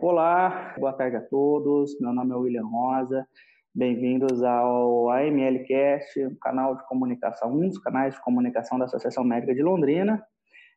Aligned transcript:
Olá, 0.00 0.74
boa 0.78 0.92
tarde 0.92 1.16
a 1.16 1.20
todos. 1.20 1.98
Meu 2.00 2.12
nome 2.12 2.32
é 2.32 2.36
William 2.36 2.64
Rosa. 2.64 3.26
Bem-vindos 3.74 4.44
ao 4.44 5.10
AMLcast, 5.10 6.24
um 6.24 6.36
canal 6.36 6.76
de 6.76 6.86
comunicação, 6.86 7.52
um 7.52 7.68
dos 7.68 7.78
canais 7.78 8.14
de 8.14 8.22
comunicação 8.22 8.78
da 8.78 8.84
Associação 8.84 9.24
Médica 9.24 9.52
de 9.52 9.60
Londrina, 9.60 10.24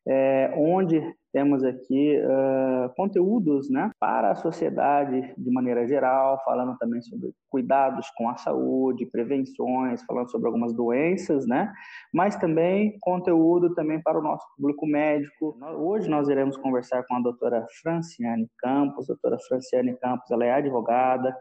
é, 0.08 0.54
onde 0.56 1.02
temos 1.32 1.64
aqui 1.64 2.18
uh, 2.18 2.94
conteúdos 2.96 3.70
né, 3.70 3.90
para 4.00 4.32
a 4.32 4.36
sociedade 4.36 5.34
de 5.38 5.52
maneira 5.52 5.88
geral, 5.88 6.42
falando 6.43 6.78
também 6.78 7.02
sobre 7.02 7.32
cuidados 7.50 8.10
com 8.18 8.29
a 8.29 8.36
saúde, 8.36 9.06
prevenções, 9.06 10.04
falando 10.04 10.29
sobre 10.29 10.48
algumas 10.48 10.74
doenças, 10.74 11.48
né? 11.48 11.71
Mas 12.14 12.36
também 12.36 12.98
conteúdo 13.00 13.74
também 13.74 14.02
para 14.02 14.20
o 14.20 14.21
nosso 14.21 14.46
público 14.57 14.86
médico. 14.86 15.57
Hoje 15.78 16.10
nós 16.10 16.28
iremos 16.28 16.57
conversar 16.57 17.04
com 17.07 17.15
a 17.15 17.21
doutora 17.21 17.65
Franciane 17.82 18.50
Campos. 18.60 19.10
A 19.10 19.14
doutora 19.14 19.38
Franciane 19.47 19.97
Campos, 19.97 20.29
ela 20.32 20.46
é 20.46 20.52
advogada, 20.52 21.36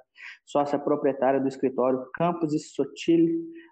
sócia 0.46 0.78
proprietária 0.78 1.40
do 1.40 1.48
escritório 1.48 2.04
Campos 2.14 2.54
e 2.54 2.58
Sotil 2.58 3.28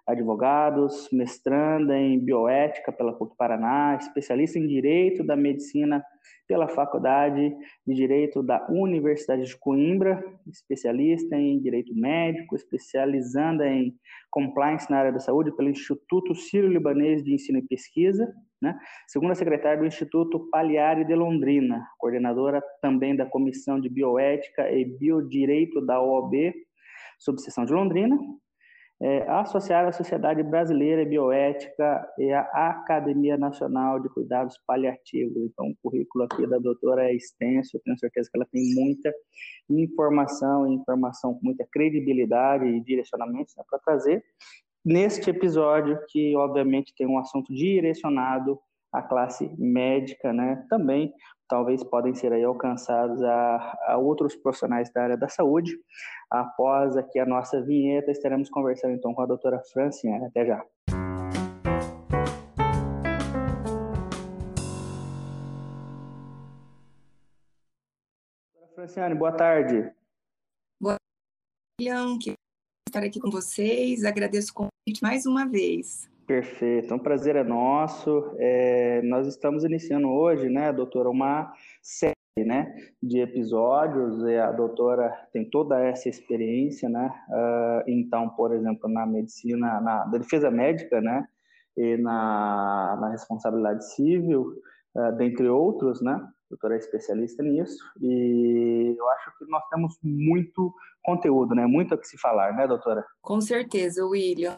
Advogados, 0.09 1.07
mestranda 1.11 1.95
em 1.95 2.19
bioética 2.19 2.91
pela 2.91 3.13
PUC 3.13 3.37
Paraná, 3.37 3.95
especialista 3.95 4.57
em 4.57 4.65
direito 4.65 5.23
da 5.23 5.35
medicina 5.35 6.03
pela 6.47 6.67
Faculdade 6.67 7.55
de 7.85 7.93
Direito 7.93 8.41
da 8.41 8.65
Universidade 8.71 9.45
de 9.45 9.55
Coimbra, 9.55 10.19
especialista 10.47 11.35
em 11.35 11.61
Direito 11.61 11.93
Médico, 11.93 12.55
especializando 12.55 13.61
em 13.63 13.93
Compliance 14.31 14.89
na 14.89 14.97
área 14.97 15.11
da 15.11 15.19
saúde 15.19 15.55
pelo 15.55 15.69
Instituto 15.69 16.33
Sírio-Libanês 16.33 17.23
de 17.23 17.35
Ensino 17.35 17.59
e 17.59 17.67
Pesquisa, 17.67 18.33
né? 18.59 18.75
segunda 19.07 19.35
secretária 19.35 19.77
do 19.77 19.85
Instituto 19.85 20.49
Paliari 20.49 21.05
de 21.05 21.13
Londrina, 21.13 21.85
coordenadora 21.99 22.63
também 22.81 23.15
da 23.15 23.27
Comissão 23.27 23.79
de 23.79 23.87
Bioética 23.87 24.71
e 24.71 24.85
Biodireito 24.85 25.85
da 25.85 26.01
OAB, 26.01 26.51
subseção 27.19 27.63
de 27.63 27.73
Londrina, 27.73 28.17
é, 29.01 29.29
associada 29.29 29.89
à 29.89 29.91
Sociedade 29.93 30.43
Brasileira 30.43 31.05
Bioética 31.05 32.05
e 32.17 32.31
à 32.33 32.69
Academia 32.69 33.37
Nacional 33.37 33.99
de 33.99 34.09
Cuidados 34.09 34.59
Paliativos. 34.67 35.37
Então, 35.37 35.69
o 35.69 35.75
currículo 35.81 36.25
aqui 36.25 36.45
da 36.45 36.57
doutora 36.57 37.09
é 37.09 37.15
extenso, 37.15 37.79
tenho 37.83 37.97
certeza 37.97 38.29
que 38.29 38.37
ela 38.37 38.47
tem 38.51 38.73
muita 38.75 39.13
informação, 39.69 40.67
informação 40.67 41.33
com 41.33 41.45
muita 41.45 41.65
credibilidade 41.71 42.65
e 42.65 42.81
direcionamento 42.81 43.53
né, 43.57 43.63
para 43.69 43.79
trazer 43.79 44.23
neste 44.83 45.29
episódio, 45.29 45.99
que 46.09 46.35
obviamente 46.35 46.93
tem 46.95 47.07
um 47.07 47.19
assunto 47.19 47.53
direcionado 47.53 48.59
à 48.91 49.01
classe 49.01 49.53
médica, 49.57 50.33
né? 50.33 50.65
Também 50.69 51.13
talvez 51.47 51.83
podem 51.83 52.13
ser 52.13 52.31
aí 52.31 52.43
alcançados 52.43 53.21
a, 53.23 53.77
a 53.87 53.97
outros 53.97 54.35
profissionais 54.35 54.91
da 54.93 55.03
área 55.03 55.17
da 55.17 55.27
saúde. 55.27 55.75
Após 56.29 56.95
aqui 56.95 57.19
a 57.19 57.25
nossa 57.25 57.61
vinheta, 57.61 58.11
estaremos 58.11 58.49
conversando 58.49 58.93
então 58.93 59.13
com 59.13 59.21
a 59.21 59.25
doutora 59.25 59.59
Franciane. 59.73 60.25
Até 60.25 60.45
já. 60.45 60.63
Franciane, 68.75 69.15
boa 69.15 69.31
tarde. 69.31 69.91
Boa 70.79 70.95
tarde, 70.95 71.81
William. 71.81 72.17
Que 72.17 72.33
estar 72.87 73.03
aqui 73.03 73.19
com 73.19 73.29
vocês. 73.29 74.05
Agradeço 74.05 74.51
o 74.51 74.53
convite 74.53 75.01
mais 75.01 75.25
uma 75.25 75.45
vez. 75.45 76.09
Perfeito, 76.29 76.93
um 76.93 76.99
prazer 76.99 77.35
é 77.35 77.43
nosso. 77.43 78.35
É, 78.37 79.01
nós 79.01 79.25
estamos 79.25 79.63
iniciando 79.63 80.09
hoje, 80.09 80.47
né, 80.47 80.71
doutora, 80.71 81.09
uma 81.09 81.51
série 81.81 82.13
né, 82.45 82.71
de 83.01 83.19
episódios. 83.19 84.23
A 84.23 84.51
doutora 84.51 85.09
tem 85.33 85.49
toda 85.49 85.83
essa 85.83 86.07
experiência, 86.07 86.87
né? 86.87 87.11
Uh, 87.29 87.83
então, 87.87 88.29
por 88.29 88.53
exemplo, 88.53 88.87
na 88.87 89.07
medicina, 89.07 89.81
na, 89.81 90.05
defesa 90.05 90.51
médica, 90.51 91.01
né, 91.01 91.27
e 91.75 91.97
na, 91.97 92.95
na 93.01 93.09
responsabilidade 93.09 93.91
civil, 93.91 94.53
uh, 94.95 95.11
dentre 95.17 95.49
outros, 95.49 95.99
né? 95.99 96.11
A 96.13 96.29
doutora 96.47 96.75
é 96.75 96.77
especialista 96.77 97.41
nisso 97.41 97.83
e 97.99 98.95
eu 98.95 99.09
acho 99.09 99.35
que 99.35 99.45
nós 99.49 99.67
temos 99.69 99.97
muito 100.03 100.71
conteúdo, 101.03 101.55
né? 101.55 101.65
Muito 101.65 101.95
a 101.95 101.97
que 101.97 102.07
se 102.07 102.19
falar, 102.19 102.55
né, 102.55 102.67
doutora? 102.67 103.03
Com 103.19 103.41
certeza, 103.41 104.05
William 104.05 104.53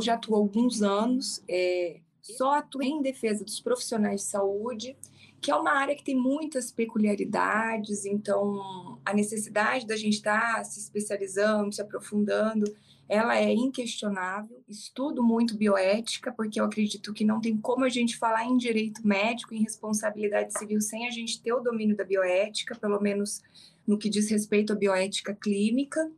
já 0.00 0.14
atuo 0.14 0.34
há 0.34 0.38
alguns 0.38 0.82
anos, 0.82 1.42
é, 1.48 2.00
só 2.22 2.54
atuo 2.54 2.82
em 2.82 3.02
defesa 3.02 3.44
dos 3.44 3.60
profissionais 3.60 4.22
de 4.22 4.26
saúde, 4.26 4.96
que 5.40 5.50
é 5.50 5.54
uma 5.54 5.72
área 5.72 5.94
que 5.94 6.04
tem 6.04 6.16
muitas 6.16 6.72
peculiaridades, 6.72 8.04
então 8.04 8.98
a 9.04 9.14
necessidade 9.14 9.86
da 9.86 9.96
gente 9.96 10.14
estar 10.14 10.56
tá 10.56 10.64
se 10.64 10.80
especializando, 10.80 11.72
se 11.72 11.80
aprofundando, 11.80 12.64
ela 13.08 13.38
é 13.38 13.52
inquestionável. 13.52 14.62
Estudo 14.68 15.22
muito 15.22 15.56
bioética, 15.56 16.30
porque 16.32 16.60
eu 16.60 16.64
acredito 16.64 17.14
que 17.14 17.24
não 17.24 17.40
tem 17.40 17.56
como 17.56 17.84
a 17.84 17.88
gente 17.88 18.18
falar 18.18 18.44
em 18.44 18.56
direito 18.58 19.06
médico, 19.06 19.54
em 19.54 19.62
responsabilidade 19.62 20.52
civil, 20.58 20.80
sem 20.80 21.06
a 21.06 21.10
gente 21.10 21.40
ter 21.40 21.52
o 21.52 21.60
domínio 21.60 21.96
da 21.96 22.04
bioética, 22.04 22.74
pelo 22.74 23.00
menos 23.00 23.40
no 23.86 23.96
que 23.96 24.10
diz 24.10 24.28
respeito 24.28 24.74
à 24.74 24.76
bioética 24.76 25.34
clínica. 25.34 26.10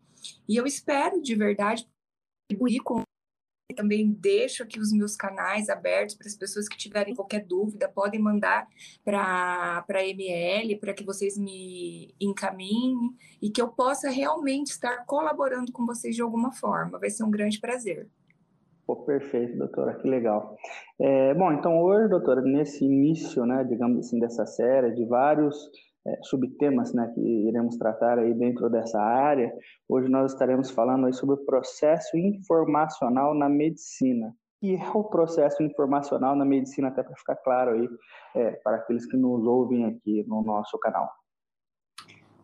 E 0.48 0.56
eu 0.56 0.66
espero 0.66 1.22
de 1.22 1.36
verdade 1.36 1.86
contribuir 2.48 2.80
com 2.80 3.02
também 3.74 4.10
deixo 4.10 4.62
aqui 4.62 4.78
os 4.78 4.92
meus 4.92 5.16
canais 5.16 5.68
abertos 5.68 6.14
para 6.14 6.26
as 6.26 6.34
pessoas 6.34 6.68
que 6.68 6.76
tiverem 6.76 7.14
qualquer 7.14 7.44
dúvida, 7.44 7.88
podem 7.88 8.20
mandar 8.20 8.66
para 9.04 9.84
a 9.88 10.06
ML, 10.06 10.76
para 10.76 10.94
que 10.94 11.04
vocês 11.04 11.36
me 11.38 12.14
encaminhem 12.20 13.14
e 13.40 13.50
que 13.50 13.60
eu 13.60 13.68
possa 13.68 14.10
realmente 14.10 14.68
estar 14.68 15.04
colaborando 15.06 15.72
com 15.72 15.86
vocês 15.86 16.14
de 16.14 16.22
alguma 16.22 16.52
forma. 16.52 16.98
Vai 16.98 17.10
ser 17.10 17.24
um 17.24 17.30
grande 17.30 17.60
prazer. 17.60 18.08
Pô, 18.86 18.96
perfeito, 18.96 19.56
doutora, 19.56 19.94
que 19.94 20.08
legal. 20.08 20.56
É, 20.98 21.32
bom, 21.34 21.52
então 21.52 21.80
hoje, 21.80 22.08
doutora, 22.08 22.42
nesse 22.42 22.84
início, 22.84 23.46
né, 23.46 23.62
digamos 23.62 23.98
assim, 24.00 24.18
dessa 24.18 24.44
série, 24.46 24.90
de 24.92 25.04
vários 25.04 25.70
é, 26.06 26.18
subtemas 26.22 26.92
né, 26.92 27.10
que 27.14 27.20
iremos 27.20 27.76
tratar 27.76 28.18
aí 28.18 28.32
dentro 28.34 28.68
dessa 28.70 29.00
área. 29.00 29.52
Hoje 29.88 30.08
nós 30.08 30.32
estaremos 30.32 30.70
falando 30.70 31.06
aí 31.06 31.12
sobre 31.12 31.34
o 31.34 31.44
processo 31.44 32.16
informacional 32.16 33.34
na 33.34 33.48
medicina. 33.48 34.34
E 34.62 34.74
é 34.74 34.90
o 34.90 35.04
processo 35.04 35.62
informacional 35.62 36.36
na 36.36 36.44
medicina, 36.44 36.88
até 36.88 37.02
para 37.02 37.16
ficar 37.16 37.36
claro 37.36 37.72
aí 37.72 37.88
é, 38.34 38.50
para 38.62 38.76
aqueles 38.76 39.06
que 39.06 39.16
nos 39.16 39.46
ouvem 39.46 39.86
aqui 39.86 40.22
no 40.26 40.42
nosso 40.42 40.78
canal. 40.78 41.10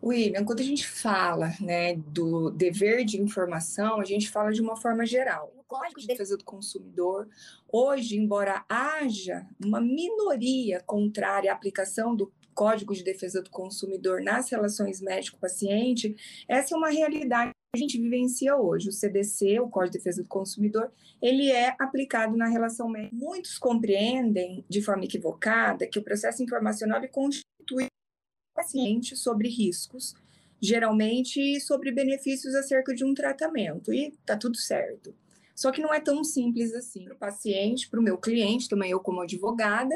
William, 0.03 0.45
quando 0.45 0.61
a 0.61 0.65
gente 0.65 0.87
fala 0.87 1.53
né, 1.61 1.97
do 1.97 2.51
dever 2.51 3.05
de 3.05 3.21
informação, 3.21 4.01
a 4.01 4.05
gente 4.05 4.31
fala 4.31 4.53
de 4.53 4.61
uma 4.61 4.77
forma 4.77 5.05
geral. 5.05 5.53
O 5.57 5.65
Código 5.65 6.01
de 6.01 6.07
Defesa 6.07 6.37
do 6.37 6.45
Consumidor, 6.45 7.29
hoje, 7.71 8.17
embora 8.17 8.65
haja 8.69 9.47
uma 9.63 9.81
minoria 9.81 10.81
contrária 10.87 11.51
à 11.51 11.55
aplicação 11.55 12.15
do 12.15 12.33
Código 12.57 12.95
de 12.95 13.05
Defesa 13.05 13.43
do 13.43 13.51
Consumidor 13.51 14.23
nas 14.23 14.51
relações 14.51 15.03
médico-paciente, 15.03 16.17
essa 16.49 16.75
é 16.75 16.79
uma 16.79 16.89
realidade 16.89 17.51
que 17.51 17.77
a 17.77 17.79
gente 17.79 18.01
vivencia 18.01 18.57
hoje. 18.57 18.89
O 18.89 18.93
CDC, 18.93 19.61
o 19.61 19.69
Código 19.69 19.93
de 19.93 19.99
Defesa 19.99 20.23
do 20.23 20.29
Consumidor, 20.29 20.91
ele 21.21 21.53
é 21.53 21.77
aplicado 21.79 22.35
na 22.35 22.49
relação 22.49 22.89
médica. 22.89 23.15
Muitos 23.15 23.59
compreendem 23.59 24.65
de 24.67 24.81
forma 24.81 25.05
equivocada 25.05 25.87
que 25.87 25.99
o 25.99 26.03
processo 26.03 26.43
informacional 26.43 27.07
constitui 27.09 27.85
o 27.85 28.55
paciente 28.55 29.15
sobre 29.15 29.51
riscos, 29.51 30.15
geralmente 30.59 31.61
sobre 31.61 31.93
benefícios 31.93 32.55
acerca 32.55 32.95
de 32.95 33.05
um 33.05 33.13
tratamento, 33.13 33.93
e 33.93 34.17
tá 34.25 34.35
tudo 34.35 34.57
certo. 34.57 35.15
Só 35.55 35.71
que 35.71 35.83
não 35.83 35.93
é 35.93 36.01
tão 36.01 36.25
simples 36.25 36.73
assim 36.75 37.05
para 37.05 37.15
o 37.15 37.19
paciente, 37.19 37.89
para 37.91 38.01
o 38.01 38.03
meu 38.03 38.17
cliente, 38.17 38.69
também 38.69 38.91
eu 38.91 39.01
como 39.01 39.21
advogada, 39.21 39.95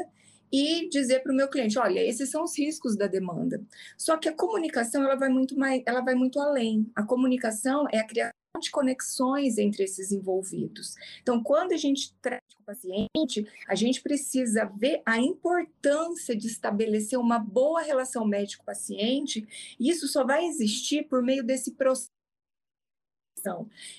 e 0.51 0.89
dizer 0.89 1.21
para 1.21 1.31
o 1.31 1.35
meu 1.35 1.47
cliente, 1.47 1.79
olha, 1.79 1.99
esses 1.99 2.29
são 2.29 2.43
os 2.43 2.57
riscos 2.57 2.97
da 2.97 3.07
demanda. 3.07 3.63
Só 3.97 4.17
que 4.17 4.27
a 4.27 4.35
comunicação 4.35 5.03
ela 5.03 5.15
vai 5.15 5.29
muito 5.29 5.57
mais, 5.57 5.81
ela 5.85 6.01
vai 6.01 6.15
muito 6.15 6.39
além. 6.39 6.91
A 6.95 7.03
comunicação 7.03 7.87
é 7.91 7.99
a 7.99 8.07
criação 8.07 8.31
de 8.59 8.69
conexões 8.69 9.57
entre 9.57 9.83
esses 9.83 10.11
envolvidos. 10.11 10.95
Então, 11.21 11.41
quando 11.41 11.71
a 11.71 11.77
gente 11.77 12.13
trata 12.21 12.43
o 12.59 12.63
paciente, 12.63 13.47
a 13.67 13.75
gente 13.75 14.01
precisa 14.01 14.65
ver 14.65 15.01
a 15.05 15.19
importância 15.19 16.35
de 16.35 16.47
estabelecer 16.47 17.17
uma 17.17 17.39
boa 17.39 17.81
relação 17.81 18.25
médico-paciente, 18.25 19.47
e 19.79 19.89
isso 19.89 20.07
só 20.07 20.25
vai 20.25 20.45
existir 20.45 21.07
por 21.07 21.23
meio 21.23 21.43
desse 21.43 21.71
processo 21.71 22.09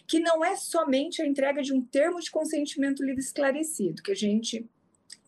que 0.07 0.21
não 0.21 0.45
é 0.45 0.55
somente 0.55 1.21
a 1.21 1.27
entrega 1.27 1.63
de 1.63 1.73
um 1.73 1.83
termo 1.83 2.21
de 2.21 2.31
consentimento 2.31 3.05
livre 3.05 3.21
esclarecido, 3.21 4.01
que 4.01 4.13
a 4.13 4.15
gente 4.15 4.71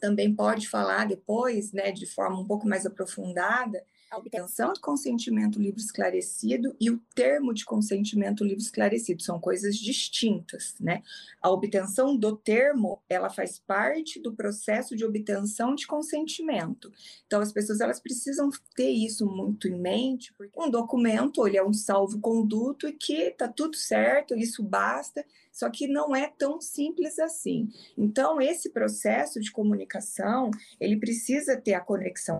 também 0.04 0.34
pode 0.34 0.68
falar 0.68 1.06
depois, 1.06 1.72
né, 1.72 1.90
de 1.90 2.04
forma 2.04 2.38
um 2.38 2.46
pouco 2.46 2.68
mais 2.68 2.84
aprofundada, 2.84 3.82
a 4.14 4.18
obtenção 4.18 4.72
do 4.72 4.80
consentimento 4.80 5.60
livre 5.60 5.80
esclarecido 5.80 6.74
e 6.80 6.88
o 6.88 7.00
termo 7.14 7.52
de 7.52 7.64
consentimento 7.64 8.44
livre 8.44 8.62
esclarecido 8.62 9.22
são 9.22 9.40
coisas 9.40 9.76
distintas, 9.76 10.76
né? 10.80 11.02
A 11.42 11.50
obtenção 11.50 12.16
do 12.16 12.36
termo, 12.36 13.02
ela 13.08 13.28
faz 13.28 13.58
parte 13.58 14.20
do 14.20 14.32
processo 14.32 14.94
de 14.94 15.04
obtenção 15.04 15.74
de 15.74 15.86
consentimento. 15.86 16.92
Então 17.26 17.40
as 17.40 17.52
pessoas 17.52 17.80
elas 17.80 17.98
precisam 17.98 18.50
ter 18.76 18.90
isso 18.90 19.26
muito 19.26 19.66
em 19.66 19.78
mente, 19.78 20.32
porque 20.34 20.58
um 20.58 20.70
documento, 20.70 21.46
ele 21.46 21.56
é 21.56 21.64
um 21.64 21.72
salvo-conduto 21.72 22.86
e 22.86 22.92
que 22.92 23.32
tá 23.32 23.48
tudo 23.48 23.76
certo, 23.76 24.36
isso 24.36 24.62
basta, 24.62 25.24
só 25.50 25.68
que 25.68 25.88
não 25.88 26.14
é 26.14 26.28
tão 26.28 26.60
simples 26.60 27.18
assim. 27.18 27.68
Então 27.98 28.40
esse 28.40 28.70
processo 28.70 29.40
de 29.40 29.50
comunicação, 29.50 30.50
ele 30.80 30.96
precisa 30.96 31.56
ter 31.60 31.74
a 31.74 31.80
conexão 31.80 32.38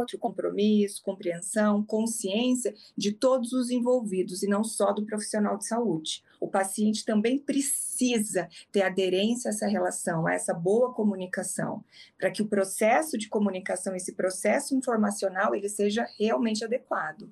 outro 0.00 0.18
compromisso, 0.18 1.02
compreensão, 1.02 1.82
consciência 1.82 2.74
de 2.96 3.12
todos 3.12 3.52
os 3.52 3.70
envolvidos 3.70 4.42
e 4.42 4.48
não 4.48 4.64
só 4.64 4.92
do 4.92 5.04
profissional 5.04 5.56
de 5.56 5.66
saúde. 5.66 6.22
O 6.40 6.48
paciente 6.48 7.04
também 7.04 7.38
precisa 7.38 8.48
ter 8.72 8.82
aderência 8.82 9.48
a 9.48 9.52
essa 9.52 9.66
relação, 9.66 10.26
a 10.26 10.32
essa 10.32 10.54
boa 10.54 10.92
comunicação, 10.92 11.84
para 12.18 12.30
que 12.30 12.42
o 12.42 12.48
processo 12.48 13.18
de 13.18 13.28
comunicação, 13.28 13.94
esse 13.94 14.14
processo 14.14 14.74
informacional, 14.74 15.54
ele 15.54 15.68
seja 15.68 16.06
realmente 16.18 16.64
adequado. 16.64 17.28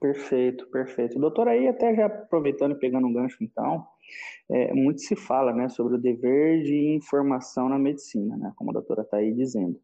Perfeito, 0.00 0.66
perfeito. 0.68 1.18
Doutor, 1.18 1.46
aí 1.46 1.68
até 1.68 1.94
já 1.94 2.06
aproveitando 2.06 2.72
e 2.72 2.78
pegando 2.78 3.06
um 3.06 3.12
gancho, 3.12 3.36
então, 3.42 3.86
é, 4.48 4.72
muito 4.72 5.02
se 5.02 5.14
fala 5.14 5.52
né, 5.52 5.68
sobre 5.68 5.96
o 5.96 5.98
dever 5.98 6.62
de 6.62 6.94
informação 6.94 7.68
na 7.68 7.78
medicina, 7.78 8.34
né, 8.36 8.52
como 8.56 8.70
a 8.70 8.72
doutora 8.72 9.02
está 9.02 9.18
aí 9.18 9.32
dizendo. 9.34 9.78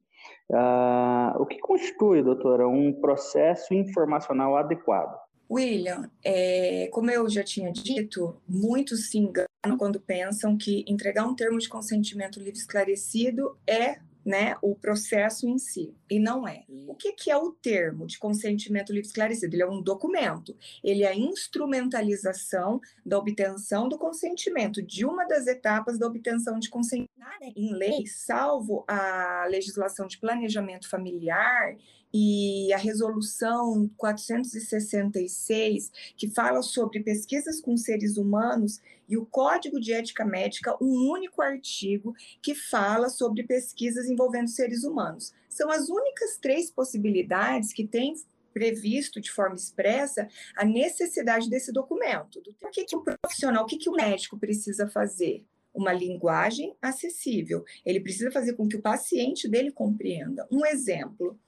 Uh, 0.50 1.40
o 1.40 1.46
que 1.46 1.58
constitui, 1.58 2.22
doutora, 2.22 2.68
um 2.68 2.92
processo 2.92 3.74
informacional 3.74 4.56
adequado? 4.56 5.18
William, 5.50 6.10
é, 6.24 6.88
como 6.92 7.10
eu 7.10 7.28
já 7.28 7.42
tinha 7.42 7.72
dito, 7.72 8.36
muitos 8.48 9.10
se 9.10 9.18
enganam 9.18 9.78
quando 9.78 10.00
pensam 10.00 10.56
que 10.56 10.84
entregar 10.88 11.24
um 11.24 11.34
termo 11.34 11.58
de 11.58 11.68
consentimento 11.68 12.38
livre 12.38 12.58
esclarecido 12.58 13.56
é 13.66 13.98
né, 14.26 14.56
o 14.60 14.74
processo 14.74 15.48
em 15.48 15.56
si, 15.56 15.94
e 16.10 16.18
não 16.18 16.48
é. 16.48 16.64
O 16.88 16.96
que, 16.96 17.12
que 17.12 17.30
é 17.30 17.36
o 17.36 17.52
termo 17.52 18.08
de 18.08 18.18
consentimento 18.18 18.92
livre 18.92 19.06
esclarecido? 19.06 19.54
Ele 19.54 19.62
é 19.62 19.68
um 19.68 19.80
documento, 19.80 20.56
ele 20.82 21.04
é 21.04 21.08
a 21.08 21.14
instrumentalização 21.14 22.80
da 23.04 23.16
obtenção 23.16 23.88
do 23.88 23.96
consentimento, 23.96 24.82
de 24.82 25.06
uma 25.06 25.24
das 25.24 25.46
etapas 25.46 25.96
da 25.96 26.08
obtenção 26.08 26.58
de 26.58 26.68
consentimento. 26.68 27.06
Em 27.54 27.72
lei, 27.72 28.04
salvo 28.06 28.84
a 28.88 29.46
legislação 29.48 30.08
de 30.08 30.18
planejamento 30.18 30.88
familiar 30.88 31.76
e 32.18 32.72
a 32.72 32.78
resolução 32.78 33.90
466, 33.94 35.92
que 36.16 36.30
fala 36.30 36.62
sobre 36.62 37.00
pesquisas 37.00 37.60
com 37.60 37.76
seres 37.76 38.16
humanos, 38.16 38.80
e 39.06 39.18
o 39.18 39.26
Código 39.26 39.78
de 39.78 39.92
Ética 39.92 40.24
Médica, 40.24 40.74
um 40.82 41.10
único 41.10 41.42
artigo 41.42 42.14
que 42.40 42.54
fala 42.54 43.10
sobre 43.10 43.42
pesquisas 43.42 44.08
envolvendo 44.08 44.48
seres 44.48 44.82
humanos. 44.82 45.34
São 45.46 45.70
as 45.70 45.90
únicas 45.90 46.38
três 46.38 46.70
possibilidades 46.70 47.74
que 47.74 47.86
tem 47.86 48.14
previsto 48.50 49.20
de 49.20 49.30
forma 49.30 49.54
expressa 49.54 50.26
a 50.56 50.64
necessidade 50.64 51.50
desse 51.50 51.70
documento. 51.70 52.42
O 52.62 52.70
que, 52.70 52.86
que 52.86 52.96
o 52.96 53.02
profissional, 53.02 53.64
o 53.64 53.66
que, 53.66 53.76
que 53.76 53.90
o 53.90 53.94
médico 53.94 54.38
precisa 54.38 54.88
fazer? 54.88 55.44
Uma 55.74 55.92
linguagem 55.92 56.74
acessível. 56.80 57.62
Ele 57.84 58.00
precisa 58.00 58.30
fazer 58.30 58.54
com 58.54 58.66
que 58.66 58.76
o 58.76 58.80
paciente 58.80 59.46
dele 59.46 59.70
compreenda. 59.70 60.48
Um 60.50 60.64
exemplo: 60.64 61.38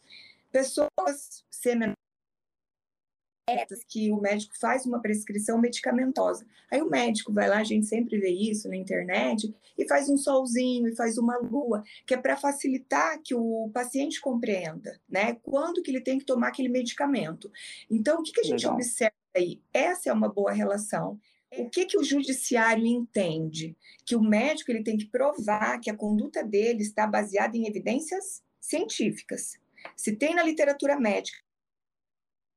pessoas 0.50 1.44
semen 1.50 1.92
que 3.88 4.12
o 4.12 4.20
médico 4.20 4.54
faz 4.58 4.84
uma 4.84 5.00
prescrição 5.00 5.58
medicamentosa. 5.58 6.46
Aí 6.70 6.82
o 6.82 6.90
médico 6.90 7.32
vai 7.32 7.48
lá, 7.48 7.58
a 7.58 7.64
gente 7.64 7.86
sempre 7.86 8.18
vê 8.18 8.28
isso 8.28 8.68
na 8.68 8.76
internet, 8.76 9.54
e 9.76 9.88
faz 9.88 10.08
um 10.08 10.16
solzinho, 10.16 10.88
e 10.88 10.94
faz 10.94 11.16
uma 11.16 11.38
lua, 11.38 11.82
que 12.06 12.14
é 12.14 12.16
para 12.16 12.36
facilitar 12.36 13.20
que 13.22 13.34
o 13.34 13.70
paciente 13.72 14.20
compreenda, 14.20 15.00
né? 15.08 15.34
Quando 15.42 15.82
que 15.82 15.90
ele 15.90 16.00
tem 16.00 16.18
que 16.18 16.26
tomar 16.26 16.48
aquele 16.48 16.68
medicamento. 16.68 17.50
Então, 17.90 18.20
o 18.20 18.22
que, 18.22 18.32
que 18.32 18.40
a 18.40 18.44
gente 18.44 18.64
Legal. 18.64 18.74
observa 18.74 19.14
aí? 19.34 19.62
Essa 19.72 20.10
é 20.10 20.12
uma 20.12 20.28
boa 20.28 20.52
relação. 20.52 21.18
O 21.56 21.70
que, 21.70 21.86
que 21.86 21.96
o 21.96 22.04
judiciário 22.04 22.84
entende? 22.84 23.74
Que 24.04 24.14
o 24.14 24.20
médico 24.20 24.70
ele 24.70 24.82
tem 24.82 24.98
que 24.98 25.06
provar 25.06 25.80
que 25.80 25.88
a 25.88 25.96
conduta 25.96 26.44
dele 26.44 26.82
está 26.82 27.06
baseada 27.06 27.56
em 27.56 27.66
evidências 27.66 28.42
científicas. 28.60 29.58
Se 29.96 30.14
tem 30.14 30.34
na 30.34 30.42
literatura 30.42 30.98
médica 30.98 31.38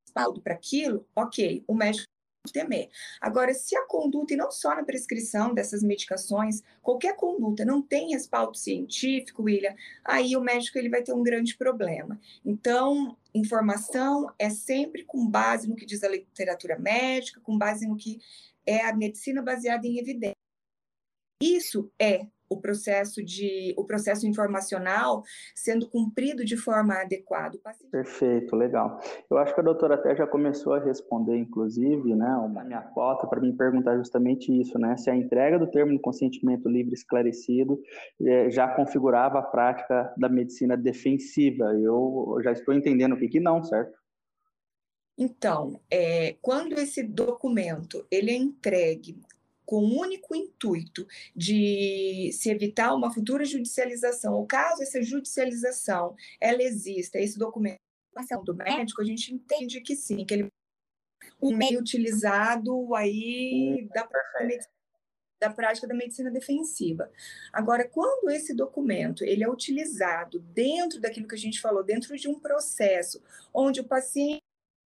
respaldo 0.05 0.41
para 0.41 0.53
aquilo, 0.53 1.07
ok, 1.15 1.63
o 1.67 1.73
médico 1.73 2.05
temer. 2.51 2.89
Agora, 3.19 3.53
se 3.53 3.75
a 3.75 3.85
conduta, 3.85 4.33
e 4.33 4.37
não 4.37 4.49
só 4.49 4.75
na 4.75 4.83
prescrição 4.83 5.53
dessas 5.53 5.83
medicações, 5.83 6.63
qualquer 6.81 7.15
conduta 7.15 7.63
não 7.63 7.81
tem 7.81 8.09
respaldo 8.09 8.57
científico, 8.57 9.43
William, 9.43 9.75
aí 10.03 10.35
o 10.35 10.41
médico 10.41 10.77
ele 10.77 10.89
vai 10.89 11.03
ter 11.03 11.13
um 11.13 11.21
grande 11.21 11.55
problema. 11.55 12.19
Então, 12.43 13.15
informação 13.33 14.33
é 14.39 14.49
sempre 14.49 15.03
com 15.03 15.27
base 15.27 15.69
no 15.69 15.75
que 15.75 15.85
diz 15.85 16.03
a 16.03 16.09
literatura 16.09 16.79
médica, 16.79 17.39
com 17.41 17.57
base 17.57 17.87
no 17.87 17.95
que 17.95 18.19
é 18.65 18.85
a 18.85 18.95
medicina 18.95 19.41
baseada 19.41 19.85
em 19.85 19.99
evidência. 19.99 20.35
Isso 21.41 21.91
é 21.99 22.27
o 22.51 22.57
processo 22.57 23.23
de 23.23 23.73
o 23.77 23.85
processo 23.85 24.27
informacional 24.27 25.23
sendo 25.55 25.87
cumprido 25.87 26.43
de 26.43 26.57
forma 26.57 26.95
adequada. 26.95 27.57
Perfeito, 27.89 28.55
legal. 28.55 28.99
Eu 29.29 29.37
acho 29.37 29.53
que 29.55 29.61
a 29.61 29.63
doutora 29.63 29.95
até 29.95 30.13
já 30.13 30.27
começou 30.27 30.73
a 30.73 30.79
responder, 30.79 31.37
inclusive, 31.37 32.13
né, 32.13 32.35
uma 32.35 32.63
minha 32.63 32.81
cota 32.81 33.25
para 33.25 33.39
me 33.39 33.53
perguntar 33.53 33.97
justamente 33.97 34.51
isso, 34.59 34.77
né, 34.77 34.97
se 34.97 35.09
a 35.09 35.15
entrega 35.15 35.57
do 35.57 35.67
termo 35.67 35.93
de 35.93 35.99
consentimento 35.99 36.67
livre 36.67 36.93
esclarecido 36.93 37.79
eh, 38.21 38.49
já 38.49 38.67
configurava 38.67 39.39
a 39.39 39.43
prática 39.43 40.13
da 40.17 40.27
medicina 40.27 40.75
defensiva. 40.75 41.73
Eu 41.73 42.37
já 42.43 42.51
estou 42.51 42.73
entendendo 42.73 43.13
o 43.13 43.17
que 43.17 43.29
que 43.29 43.39
não, 43.39 43.63
certo? 43.63 43.97
Então, 45.17 45.79
é, 45.89 46.35
quando 46.41 46.73
esse 46.73 47.03
documento 47.03 48.05
ele 48.09 48.31
é 48.31 48.35
entregue 48.35 49.21
com 49.65 49.83
o 49.83 49.99
único 49.99 50.35
intuito 50.35 51.07
de 51.35 52.31
se 52.33 52.49
evitar 52.49 52.93
uma 52.93 53.13
futura 53.13 53.45
judicialização, 53.45 54.33
ou 54.33 54.45
caso 54.45 54.81
essa 54.83 55.01
judicialização 55.01 56.15
ela 56.39 56.61
exista, 56.61 57.19
esse 57.19 57.37
documento 57.37 57.79
do 58.43 58.53
médico, 58.53 59.01
a 59.01 59.05
gente 59.05 59.33
entende 59.33 59.79
que 59.79 59.95
sim, 59.95 60.25
que 60.25 60.33
ele 60.33 60.49
um 61.41 61.55
meio 61.55 61.79
utilizado 61.79 62.93
aí 62.95 63.87
da, 63.93 64.07
da 65.39 65.49
prática 65.49 65.87
da 65.87 65.93
medicina 65.93 66.29
defensiva. 66.29 67.11
Agora, 67.51 67.87
quando 67.87 68.29
esse 68.29 68.53
documento 68.53 69.23
ele 69.23 69.43
é 69.43 69.49
utilizado 69.49 70.39
dentro 70.39 71.01
daquilo 71.01 71.27
que 71.27 71.35
a 71.35 71.37
gente 71.37 71.59
falou, 71.59 71.83
dentro 71.83 72.15
de 72.15 72.27
um 72.27 72.39
processo 72.39 73.21
onde 73.53 73.81
o 73.81 73.87
paciente 73.87 74.43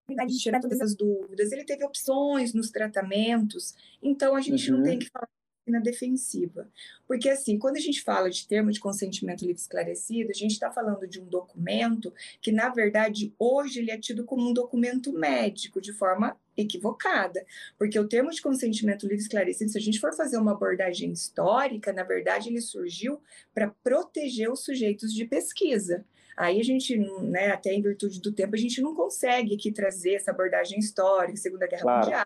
de 0.08 0.38
tirar 0.38 0.60
todas 0.60 0.80
as 0.82 0.96
dúvidas, 0.96 1.52
ele 1.52 1.64
teve 1.64 1.84
opções 1.84 2.54
nos 2.54 2.70
tratamentos, 2.70 3.74
então 4.02 4.36
a 4.36 4.42
gente 4.42 4.72
uhum. 4.72 4.78
não 4.78 4.84
tem 4.84 5.00
que 5.00 5.10
falar 5.10 5.28
na 5.68 5.80
defensiva. 5.80 6.70
Porque, 7.08 7.28
assim, 7.28 7.58
quando 7.58 7.78
a 7.78 7.80
gente 7.80 8.02
fala 8.02 8.30
de 8.30 8.48
termo 8.48 8.72
de 8.72 8.80
consentimento 8.80 9.42
livre 9.42 9.60
esclarecido, 9.60 10.30
a 10.30 10.34
gente 10.34 10.52
está 10.52 10.72
falando 10.72 11.08
de 11.08 11.20
um 11.20 11.26
documento 11.26 12.14
que, 12.40 12.52
na 12.52 12.70
verdade, 12.70 13.34
hoje 13.40 13.80
ele 13.80 13.92
é 13.92 13.98
tido 13.98 14.24
como 14.24 14.48
um 14.48 14.54
documento 14.54 15.12
médico, 15.12 15.82
de 15.82 15.92
forma 15.92 16.38
equivocada. 16.56 17.44
Porque 17.78 18.00
o 18.00 18.08
termo 18.08 18.30
de 18.30 18.42
consentimento 18.42 19.08
livre 19.08 19.24
esclarecido, 19.24 19.72
se 19.72 19.78
a 19.78 19.82
gente 19.82 20.00
for 20.00 20.14
fazer 20.14 20.38
uma 20.38 20.52
abordagem 20.52 21.12
histórica, 21.12 21.92
na 21.92 22.04
verdade, 22.04 22.50
ele 22.50 22.62
surgiu 22.62 23.20
para 23.54 23.74
proteger 23.84 24.52
os 24.52 24.64
sujeitos 24.64 25.12
de 25.12 25.26
pesquisa. 25.26 26.06
Aí 26.38 26.60
a 26.60 26.64
gente, 26.64 26.98
né, 26.98 27.52
até 27.52 27.74
em 27.74 27.82
virtude 27.82 28.20
do 28.20 28.32
tempo, 28.32 28.56
a 28.56 28.60
gente 28.60 28.82
não 28.82 28.94
consegue 28.94 29.56
aqui 29.56 29.72
trazer 29.72 30.16
essa 30.16 30.32
abordagem 30.32 30.78
histórica, 30.78 31.38
Segunda 31.38 31.68
Guerra 31.68 31.82
claro. 31.82 32.06
Mundial, 32.06 32.26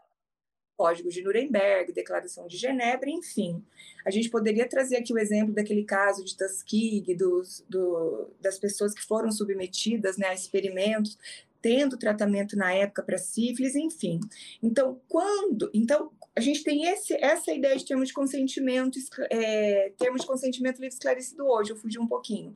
Código 0.76 1.10
de 1.10 1.22
Nuremberg, 1.22 1.92
Declaração 1.92 2.48
de 2.48 2.58
Genebra, 2.58 3.10
enfim. 3.10 3.64
A 4.06 4.10
gente 4.10 4.30
poderia 4.30 4.68
trazer 4.68 4.96
aqui 4.96 5.14
o 5.14 5.20
exemplo 5.20 5.54
daquele 5.54 5.84
caso 5.84 6.24
de 6.24 6.38
Tuskegee, 6.38 7.14
dos, 7.16 7.64
do, 7.70 8.30
das 8.40 8.58
pessoas 8.58 8.94
que 8.94 9.06
foram 9.06 9.32
submetidas 9.32 10.18
né, 10.18 10.28
a 10.28 10.34
experimentos, 10.34 11.18
tendo 11.62 11.98
tratamento 11.98 12.56
na 12.56 12.74
época 12.74 13.04
para 13.04 13.18
sífilis, 13.18 13.76
enfim. 13.76 14.22
Então, 14.64 15.00
quando. 15.10 15.70
Então, 15.74 16.12
a 16.34 16.40
gente 16.40 16.64
tem 16.64 16.86
esse, 16.86 17.14
essa 17.16 17.52
ideia 17.52 17.76
de 17.76 17.86
termos 17.86 18.08
de 18.08 18.14
consentimento, 18.14 18.98
é, 19.30 19.92
termos 20.00 20.22
de 20.22 20.28
consentimento 20.28 20.80
livre 20.80 20.96
esclarecido 20.96 21.46
hoje, 21.46 21.72
eu 21.72 21.76
fugi 21.76 22.00
um 22.00 22.08
pouquinho 22.08 22.56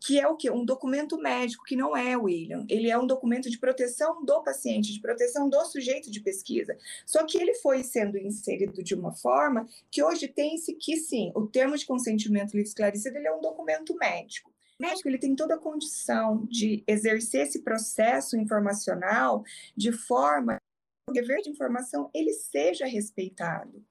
que 0.00 0.18
é 0.18 0.26
o 0.26 0.36
que? 0.36 0.50
Um 0.50 0.64
documento 0.64 1.18
médico, 1.18 1.64
que 1.64 1.76
não 1.76 1.96
é, 1.96 2.16
William. 2.16 2.64
Ele 2.68 2.90
é 2.90 2.98
um 2.98 3.06
documento 3.06 3.50
de 3.50 3.58
proteção 3.58 4.24
do 4.24 4.42
paciente, 4.42 4.92
de 4.92 5.00
proteção 5.00 5.48
do 5.48 5.64
sujeito 5.66 6.10
de 6.10 6.20
pesquisa. 6.20 6.76
Só 7.04 7.24
que 7.24 7.38
ele 7.38 7.54
foi 7.54 7.82
sendo 7.82 8.18
inserido 8.18 8.82
de 8.82 8.94
uma 8.94 9.12
forma 9.12 9.66
que 9.90 10.02
hoje 10.02 10.28
tem-se 10.28 10.74
que, 10.74 10.96
sim, 10.96 11.32
o 11.34 11.46
termo 11.46 11.76
de 11.76 11.86
consentimento 11.86 12.54
livre 12.54 12.68
esclarecido 12.68 13.16
ele 13.16 13.28
é 13.28 13.34
um 13.34 13.40
documento 13.40 13.94
médico. 13.96 14.52
O 14.78 14.82
médico 14.82 15.08
ele 15.08 15.18
tem 15.18 15.34
toda 15.34 15.54
a 15.54 15.58
condição 15.58 16.46
de 16.50 16.84
exercer 16.86 17.42
esse 17.42 17.62
processo 17.62 18.36
informacional 18.36 19.42
de 19.76 19.90
forma 19.90 20.56
que 20.56 21.10
o 21.10 21.14
dever 21.14 21.40
de 21.40 21.50
informação 21.50 22.10
ele 22.12 22.32
seja 22.32 22.86
respeitado. 22.86 23.82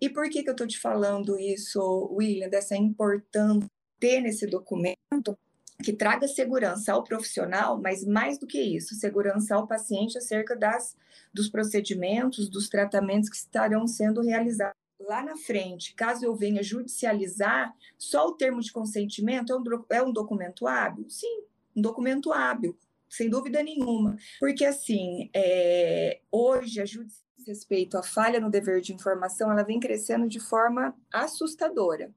E 0.00 0.10
por 0.10 0.28
que, 0.28 0.42
que 0.42 0.48
eu 0.48 0.52
estou 0.52 0.66
te 0.66 0.78
falando 0.78 1.38
isso, 1.38 1.80
William, 2.12 2.48
dessa 2.48 2.76
importância 2.76 3.70
ter 4.04 4.20
nesse 4.20 4.46
documento 4.46 5.38
que 5.84 5.92
traga 5.92 6.26
segurança 6.26 6.92
ao 6.92 7.04
profissional, 7.04 7.80
mas 7.80 8.04
mais 8.04 8.38
do 8.38 8.46
que 8.46 8.60
isso, 8.60 8.94
segurança 8.94 9.54
ao 9.54 9.66
paciente 9.66 10.18
acerca 10.18 10.56
das, 10.56 10.96
dos 11.32 11.48
procedimentos, 11.48 12.48
dos 12.48 12.68
tratamentos 12.68 13.28
que 13.28 13.36
estarão 13.36 13.86
sendo 13.86 14.20
realizados 14.22 14.76
lá 14.98 15.22
na 15.22 15.36
frente, 15.36 15.94
caso 15.94 16.24
eu 16.24 16.34
venha 16.34 16.62
judicializar, 16.62 17.74
só 17.98 18.28
o 18.28 18.32
termo 18.32 18.60
de 18.60 18.72
consentimento 18.72 19.52
é 19.52 19.56
um, 19.56 19.84
é 19.90 20.02
um 20.02 20.12
documento 20.12 20.66
hábil? 20.66 21.04
Sim, 21.10 21.42
um 21.76 21.82
documento 21.82 22.32
hábil, 22.32 22.76
sem 23.08 23.28
dúvida 23.28 23.62
nenhuma. 23.62 24.16
Porque, 24.40 24.64
assim, 24.64 25.28
é, 25.34 26.20
hoje 26.30 26.80
a 26.80 26.86
judicialização 26.86 27.24
respeito 27.46 27.96
à 27.98 28.02
falha 28.02 28.40
no 28.40 28.50
dever 28.50 28.80
de 28.80 28.92
informação, 28.92 29.50
ela 29.50 29.62
vem 29.62 29.78
crescendo 29.78 30.26
de 30.26 30.40
forma 30.40 30.94
assustadora. 31.12 32.10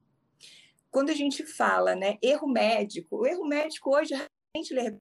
Quando 0.91 1.09
a 1.09 1.13
gente 1.13 1.45
fala, 1.45 1.95
né, 1.95 2.17
erro 2.21 2.47
médico, 2.47 3.17
o 3.17 3.27
erro 3.27 3.45
médico 3.45 3.95
hoje 3.95 4.13
realmente 4.13 4.99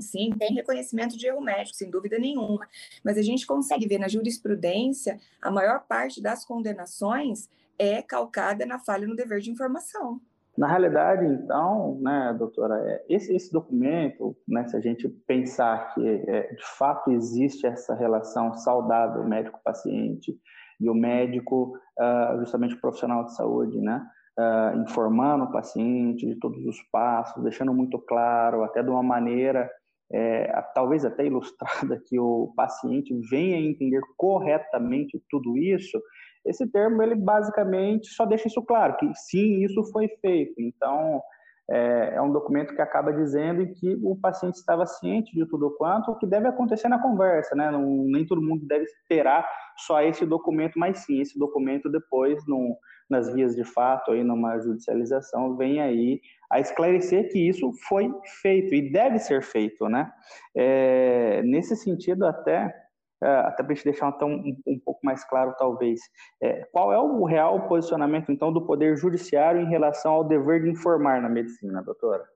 sim, 0.00 0.30
tem 0.38 0.52
reconhecimento 0.52 1.16
de 1.16 1.26
erro 1.26 1.40
médico, 1.40 1.76
sem 1.76 1.90
dúvida 1.90 2.18
nenhuma, 2.18 2.66
mas 3.04 3.16
a 3.16 3.22
gente 3.22 3.46
consegue 3.46 3.86
ver 3.86 3.98
na 3.98 4.08
jurisprudência 4.08 5.18
a 5.40 5.50
maior 5.50 5.86
parte 5.86 6.20
das 6.20 6.44
condenações 6.44 7.48
é 7.78 8.02
calcada 8.02 8.66
na 8.66 8.78
falha 8.78 9.06
no 9.06 9.14
dever 9.14 9.40
de 9.40 9.50
informação. 9.50 10.20
Na 10.56 10.66
realidade, 10.66 11.26
então, 11.26 11.98
né, 12.00 12.34
doutora, 12.38 12.76
é, 12.90 13.04
esse, 13.10 13.34
esse 13.34 13.52
documento, 13.52 14.34
né, 14.48 14.66
se 14.66 14.74
a 14.74 14.80
gente 14.80 15.06
pensar 15.26 15.92
que 15.92 16.08
é, 16.08 16.54
de 16.54 16.66
fato 16.78 17.12
existe 17.12 17.66
essa 17.66 17.94
relação 17.94 18.54
saudável 18.54 19.22
médico-paciente 19.24 20.34
e 20.80 20.88
o 20.88 20.94
médico, 20.94 21.78
uh, 21.98 22.38
justamente 22.38 22.74
o 22.74 22.80
profissional 22.80 23.24
de 23.24 23.34
saúde, 23.34 23.78
né, 23.80 24.02
uh, 24.38 24.78
informando 24.80 25.44
o 25.44 25.52
paciente 25.52 26.26
de 26.26 26.36
todos 26.36 26.64
os 26.64 26.82
passos, 26.90 27.42
deixando 27.42 27.72
muito 27.72 27.98
claro, 27.98 28.62
até 28.64 28.82
de 28.82 28.90
uma 28.90 29.02
maneira 29.02 29.70
é, 30.12 30.62
talvez 30.74 31.04
até 31.04 31.26
ilustrada, 31.26 32.00
que 32.06 32.18
o 32.18 32.52
paciente 32.56 33.14
venha 33.28 33.58
entender 33.58 34.00
corretamente 34.16 35.22
tudo 35.28 35.56
isso, 35.56 36.00
esse 36.44 36.66
termo, 36.70 37.02
ele 37.02 37.16
basicamente 37.16 38.08
só 38.08 38.24
deixa 38.24 38.46
isso 38.46 38.62
claro, 38.62 38.96
que 38.96 39.12
sim, 39.14 39.64
isso 39.64 39.82
foi 39.90 40.08
feito. 40.20 40.54
Então, 40.58 41.20
é, 41.68 42.14
é, 42.14 42.22
um 42.22 42.30
documento 42.30 42.72
que 42.72 42.80
acaba 42.80 43.12
dizendo 43.12 43.66
que 43.74 43.98
o 44.00 44.14
paciente 44.14 44.54
estava 44.54 44.86
ciente 44.86 45.34
de 45.34 45.44
tudo 45.46 45.74
quanto, 45.76 46.12
o 46.12 46.16
que 46.16 46.26
deve 46.26 46.46
acontecer 46.46 46.88
na 46.88 47.02
conversa, 47.02 47.56
né? 47.56 47.72
Não, 47.72 47.82
nem 48.04 48.24
todo 48.24 48.40
mundo 48.40 48.64
deve 48.64 48.84
esperar 48.84 49.44
só 49.78 50.00
esse 50.00 50.24
documento, 50.24 50.78
mas 50.78 50.98
sim, 50.98 51.20
esse 51.20 51.36
documento 51.36 51.90
depois, 51.90 52.40
no, 52.46 52.78
nas 53.08 53.32
vias 53.32 53.54
de 53.54 53.64
fato, 53.64 54.10
aí 54.10 54.24
numa 54.24 54.58
judicialização, 54.58 55.56
vem 55.56 55.80
aí 55.80 56.20
a 56.50 56.60
esclarecer 56.60 57.30
que 57.30 57.38
isso 57.38 57.72
foi 57.88 58.12
feito 58.40 58.74
e 58.74 58.90
deve 58.90 59.18
ser 59.18 59.42
feito, 59.42 59.88
né? 59.88 60.12
É, 60.54 61.42
nesse 61.42 61.76
sentido, 61.76 62.26
até 62.26 62.74
é, 63.22 63.28
até 63.28 63.62
para 63.62 63.72
a 63.72 63.74
gente 63.74 63.84
deixar 63.84 64.08
então, 64.10 64.28
um, 64.28 64.62
um, 64.66 64.78
pouco 64.78 65.00
mais 65.02 65.24
claro, 65.24 65.54
talvez, 65.58 66.00
é, 66.42 66.64
qual 66.66 66.92
é 66.92 66.98
o 66.98 67.24
real 67.24 67.66
posicionamento, 67.66 68.30
então, 68.30 68.52
do 68.52 68.66
Poder 68.66 68.94
Judiciário 68.96 69.62
em 69.62 69.68
relação 69.68 70.12
ao 70.12 70.24
dever 70.24 70.62
de 70.62 70.68
informar 70.68 71.22
na 71.22 71.28
medicina, 71.28 71.82
doutora? 71.82 72.28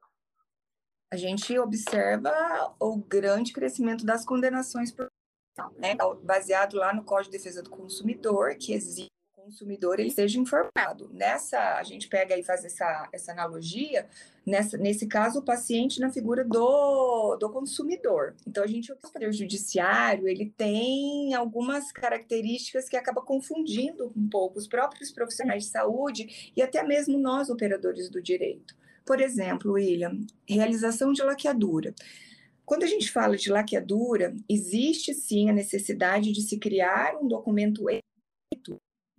A 1.12 1.17
gente 1.17 1.59
observa 1.59 2.33
o 2.81 2.97
grande 2.97 3.53
crescimento 3.53 4.07
das 4.07 4.25
condenações 4.25 4.91
por 4.91 5.09
né, 5.77 5.97
baseado 6.23 6.75
lá 6.77 6.95
no 6.95 7.05
Código 7.05 7.33
de 7.33 7.39
Defesa 7.39 7.62
do 7.62 7.69
Consumidor, 7.69 8.57
que 8.57 8.73
exige 8.73 9.09
consumidor 9.40 9.99
ele 9.99 10.11
seja 10.11 10.38
informado. 10.38 11.11
Nessa, 11.12 11.76
a 11.76 11.82
gente 11.82 12.09
pega 12.09 12.37
e 12.37 12.42
faz 12.42 12.64
essa, 12.64 13.09
essa 13.12 13.32
analogia, 13.32 14.06
nessa, 14.47 14.76
nesse 14.76 15.06
caso, 15.06 15.40
o 15.40 15.44
paciente 15.44 16.00
na 16.00 16.11
figura 16.11 16.44
do, 16.44 17.37
do 17.37 17.50
consumidor. 17.50 18.35
Então, 18.47 18.62
a 18.62 18.66
gente, 18.66 18.92
o 18.92 18.97
poder 18.97 19.32
judiciário, 19.32 20.28
ele 20.28 20.52
tem 20.56 21.35
algumas 21.35 21.90
características 21.90 22.88
que 22.88 22.97
acaba 22.97 23.23
confundindo 23.23 24.12
um 24.16 24.28
pouco 24.28 24.59
os 24.59 24.68
próprios 24.68 25.11
profissionais 25.11 25.64
de 25.64 25.70
saúde 25.70 26.52
e 26.56 26.62
até 26.62 26.82
mesmo 26.82 27.18
nós, 27.18 27.50
operadores 27.50 28.09
do 28.09 28.23
direito. 28.23 28.76
Por 29.04 29.20
exemplo, 29.20 29.73
William, 29.73 30.20
realização 30.49 31.12
de 31.12 31.23
laqueadura. 31.23 31.94
Quando 32.64 32.85
a 32.85 32.87
gente 32.87 33.11
fala 33.11 33.37
de 33.37 33.50
laqueadura, 33.50 34.32
existe 34.49 35.12
sim 35.12 35.50
a 35.50 35.52
necessidade 35.52 36.30
de 36.30 36.40
se 36.42 36.56
criar 36.56 37.16
um 37.20 37.26
documento 37.26 37.88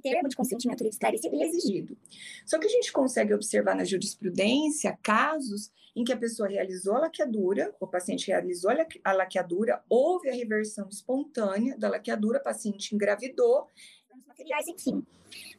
termo 0.02 0.28
de 0.28 0.36
consentimento 0.36 0.86
esclarecido 0.86 1.36
e 1.36 1.44
exigido. 1.44 1.98
Só 2.46 2.60
que 2.60 2.68
a 2.68 2.70
gente 2.70 2.92
consegue 2.92 3.34
observar 3.34 3.76
na 3.76 3.84
jurisprudência 3.86 4.98
casos 5.02 5.72
em 5.96 6.04
que 6.04 6.14
a 6.14 6.18
pessoa 6.18 6.48
realizou 6.48 6.96
a 6.96 7.02
laqueadura, 7.02 7.76
o 7.80 7.88
paciente 7.88 8.28
realizou 8.28 8.72
a 9.04 9.12
laqueadura, 9.12 9.84
houve 9.90 10.30
a 10.30 10.34
reversão 10.34 10.88
espontânea 10.90 11.78
da 11.78 11.90
laqueadura, 11.90 12.40
o 12.40 12.44
paciente 12.44 12.96
engravidou, 12.96 13.68
materiais, 14.28 14.68
enfim. 14.68 15.06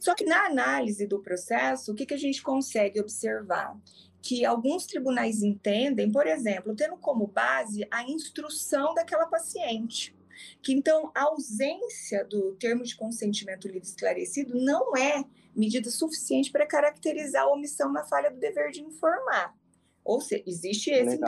Só 0.01 0.15
que 0.15 0.25
na 0.25 0.47
análise 0.47 1.07
do 1.07 1.21
processo, 1.21 1.93
o 1.93 1.95
que, 1.95 2.07
que 2.07 2.15
a 2.15 2.19
gente 2.19 2.43
consegue 2.43 3.01
observar? 3.01 3.79
Que 4.21 4.45
alguns 4.45 4.87
tribunais 4.87 5.43
entendem, 5.43 6.11
por 6.11 6.27
exemplo, 6.27 6.75
tendo 6.75 6.97
como 6.97 7.27
base 7.27 7.87
a 7.91 8.05
instrução 8.05 8.95
daquela 8.95 9.27
paciente 9.27 10.15
que 10.63 10.73
então 10.73 11.11
a 11.15 11.25
ausência 11.25 12.25
do 12.25 12.55
termo 12.57 12.83
de 12.85 12.97
consentimento 12.97 13.67
livre 13.69 13.89
esclarecido 13.89 14.55
não 14.55 14.97
é 14.97 15.25
medida 15.55 15.91
suficiente 15.91 16.51
para 16.51 16.67
caracterizar 16.67 17.43
a 17.43 17.53
omissão 17.53 17.93
na 17.93 18.05
falha 18.05 18.31
do 18.31 18.39
dever 18.39 18.71
de 18.71 18.81
informar. 18.83 19.55
Ou 20.05 20.21
seja, 20.21 20.43
existe 20.47 20.91
esse 20.91 21.19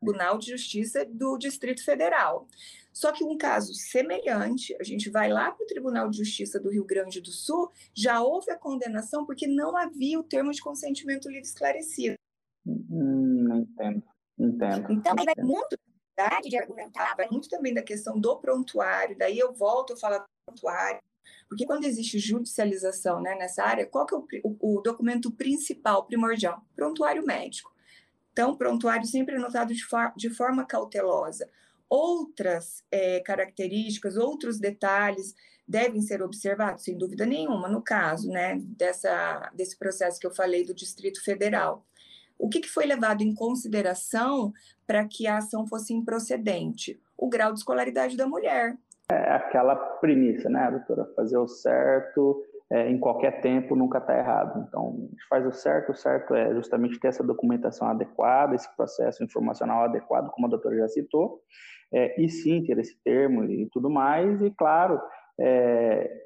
Tribunal 0.00 0.38
de 0.38 0.50
Justiça 0.50 1.04
do 1.04 1.36
Distrito 1.36 1.84
Federal. 1.84 2.46
Só 2.92 3.12
que 3.12 3.24
um 3.24 3.36
caso 3.36 3.74
semelhante, 3.74 4.76
a 4.80 4.84
gente 4.84 5.10
vai 5.10 5.28
lá 5.28 5.52
para 5.52 5.64
o 5.64 5.66
Tribunal 5.66 6.08
de 6.10 6.18
Justiça 6.18 6.58
do 6.58 6.70
Rio 6.70 6.84
Grande 6.84 7.20
do 7.20 7.30
Sul, 7.30 7.70
já 7.94 8.20
houve 8.20 8.50
a 8.50 8.58
condenação 8.58 9.24
porque 9.24 9.46
não 9.46 9.76
havia 9.76 10.18
o 10.18 10.24
termo 10.24 10.50
de 10.52 10.60
consentimento 10.60 11.28
livre 11.28 11.46
esclarecido. 11.46 12.16
Hum, 12.66 13.46
entendo, 13.54 14.02
entendo. 14.38 14.92
Então, 14.92 15.14
entendo. 15.14 15.24
vai 15.24 15.44
muito 15.44 15.78
de 16.42 16.56
argumentar, 16.56 17.14
vai 17.16 17.28
muito 17.30 17.48
também 17.48 17.72
da 17.72 17.82
questão 17.82 18.18
do 18.18 18.36
prontuário, 18.38 19.16
daí 19.16 19.38
eu 19.38 19.52
volto 19.52 19.96
falar 19.96 20.18
do 20.18 20.26
prontuário, 20.46 21.00
porque 21.48 21.64
quando 21.64 21.84
existe 21.84 22.18
judicialização 22.18 23.20
né, 23.20 23.34
nessa 23.34 23.64
área, 23.64 23.86
qual 23.86 24.04
que 24.04 24.14
é 24.14 24.18
o, 24.18 24.26
o, 24.44 24.78
o 24.78 24.82
documento 24.82 25.30
principal, 25.30 26.04
primordial? 26.04 26.62
Prontuário 26.76 27.24
médico. 27.24 27.72
Então, 28.32 28.54
prontuário 28.54 29.06
sempre 29.06 29.36
anotado 29.36 29.74
de, 29.74 29.82
for, 29.84 30.12
de 30.16 30.30
forma 30.30 30.64
cautelosa. 30.64 31.48
Outras 31.88 32.84
é, 32.90 33.20
características, 33.20 34.16
outros 34.16 34.58
detalhes 34.58 35.34
devem 35.66 36.00
ser 36.02 36.22
observados, 36.22 36.84
sem 36.84 36.96
dúvida 36.96 37.26
nenhuma, 37.26 37.68
no 37.68 37.82
caso 37.82 38.28
né, 38.28 38.58
dessa, 38.60 39.50
desse 39.54 39.76
processo 39.76 40.20
que 40.20 40.26
eu 40.26 40.34
falei 40.34 40.64
do 40.64 40.74
Distrito 40.74 41.22
Federal. 41.24 41.86
O 42.38 42.48
que, 42.48 42.60
que 42.60 42.68
foi 42.68 42.86
levado 42.86 43.22
em 43.22 43.34
consideração 43.34 44.52
para 44.86 45.04
que 45.06 45.26
a 45.26 45.38
ação 45.38 45.66
fosse 45.66 45.92
improcedente? 45.92 47.00
O 47.16 47.28
grau 47.28 47.52
de 47.52 47.58
escolaridade 47.58 48.16
da 48.16 48.26
mulher. 48.26 48.76
É 49.10 49.32
aquela 49.32 49.74
premissa, 49.74 50.48
né, 50.48 50.70
doutora? 50.70 51.10
Fazer 51.16 51.38
o 51.38 51.48
certo 51.48 52.44
é, 52.70 52.90
em 52.90 52.98
qualquer 52.98 53.40
tempo 53.40 53.74
nunca 53.74 53.98
está 53.98 54.16
errado. 54.16 54.64
Então, 54.68 54.94
a 54.96 55.00
gente 55.10 55.26
faz 55.28 55.46
o 55.46 55.52
certo, 55.52 55.92
o 55.92 55.94
certo 55.94 56.34
é 56.34 56.54
justamente 56.54 57.00
ter 57.00 57.08
essa 57.08 57.24
documentação 57.24 57.88
adequada, 57.88 58.54
esse 58.54 58.68
processo 58.76 59.24
informacional 59.24 59.84
adequado, 59.84 60.30
como 60.30 60.46
a 60.46 60.50
doutora 60.50 60.76
já 60.76 60.88
citou, 60.88 61.40
é, 61.92 62.20
e 62.20 62.28
sim 62.28 62.62
ter 62.64 62.78
esse 62.78 62.96
termo 63.02 63.44
e 63.44 63.66
tudo 63.72 63.88
mais, 63.88 64.40
e 64.42 64.50
claro, 64.50 65.00
é, 65.40 66.22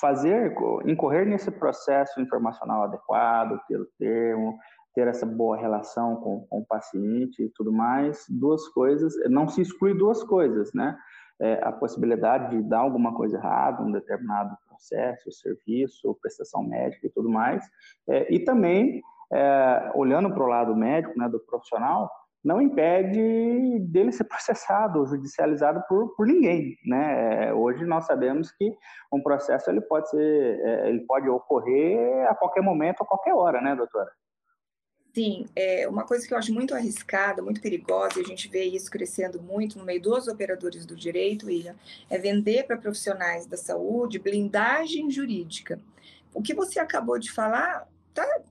fazer, 0.00 0.54
incorrer 0.86 1.24
nesse 1.24 1.50
processo 1.52 2.20
informacional 2.20 2.82
adequado, 2.82 3.60
ter 3.68 3.80
o 3.80 3.86
termo, 3.98 4.58
ter 4.94 5.06
essa 5.06 5.26
boa 5.26 5.56
relação 5.56 6.16
com, 6.16 6.46
com 6.46 6.60
o 6.60 6.66
paciente 6.66 7.42
e 7.42 7.48
tudo 7.50 7.72
mais, 7.72 8.24
duas 8.28 8.68
coisas, 8.68 9.14
não 9.28 9.48
se 9.48 9.62
exclui 9.62 9.94
duas 9.94 10.22
coisas, 10.22 10.72
né? 10.72 10.96
É, 11.40 11.58
a 11.62 11.72
possibilidade 11.72 12.54
de 12.54 12.62
dar 12.62 12.80
alguma 12.80 13.14
coisa 13.14 13.38
errada, 13.38 13.82
um 13.82 13.90
determinado 13.90 14.54
processo, 14.68 15.32
serviço, 15.32 16.16
prestação 16.20 16.62
médica 16.62 17.06
e 17.06 17.10
tudo 17.10 17.30
mais, 17.30 17.64
é, 18.08 18.32
e 18.32 18.40
também, 18.40 19.00
é, 19.32 19.90
olhando 19.94 20.32
para 20.32 20.42
o 20.44 20.46
lado 20.46 20.76
médico, 20.76 21.18
né, 21.18 21.28
do 21.30 21.40
profissional, 21.40 22.10
não 22.42 22.60
impede 22.60 23.78
dele 23.80 24.12
ser 24.12 24.24
processado, 24.28 25.06
judicializado 25.06 25.82
por, 25.88 26.14
por 26.14 26.26
ninguém, 26.26 26.76
né? 26.86 27.48
É, 27.48 27.54
hoje 27.54 27.84
nós 27.84 28.06
sabemos 28.06 28.50
que 28.50 28.74
um 29.12 29.22
processo 29.22 29.70
ele 29.70 29.80
pode 29.80 30.10
ser, 30.10 30.60
é, 30.60 30.88
ele 30.88 31.00
pode 31.06 31.28
ocorrer 31.28 32.28
a 32.28 32.34
qualquer 32.34 32.62
momento, 32.62 33.02
a 33.02 33.06
qualquer 33.06 33.34
hora, 33.34 33.60
né, 33.60 33.76
doutora? 33.76 34.10
Sim, 35.12 35.46
é 35.56 35.88
uma 35.88 36.04
coisa 36.04 36.26
que 36.26 36.32
eu 36.32 36.38
acho 36.38 36.54
muito 36.54 36.72
arriscada, 36.72 37.42
muito 37.42 37.60
perigosa, 37.60 38.18
e 38.18 38.22
a 38.22 38.26
gente 38.26 38.48
vê 38.48 38.64
isso 38.64 38.88
crescendo 38.88 39.42
muito 39.42 39.76
no 39.76 39.84
meio 39.84 40.00
dos 40.00 40.28
operadores 40.28 40.86
do 40.86 40.94
direito, 40.94 41.46
William, 41.46 41.74
é 42.08 42.16
vender 42.16 42.64
para 42.64 42.76
profissionais 42.76 43.44
da 43.44 43.56
saúde 43.56 44.20
blindagem 44.20 45.10
jurídica. 45.10 45.80
O 46.32 46.40
que 46.40 46.54
você 46.54 46.78
acabou 46.78 47.18
de 47.18 47.32
falar 47.32 47.88
tá, 48.14 48.24
tá 48.24 48.49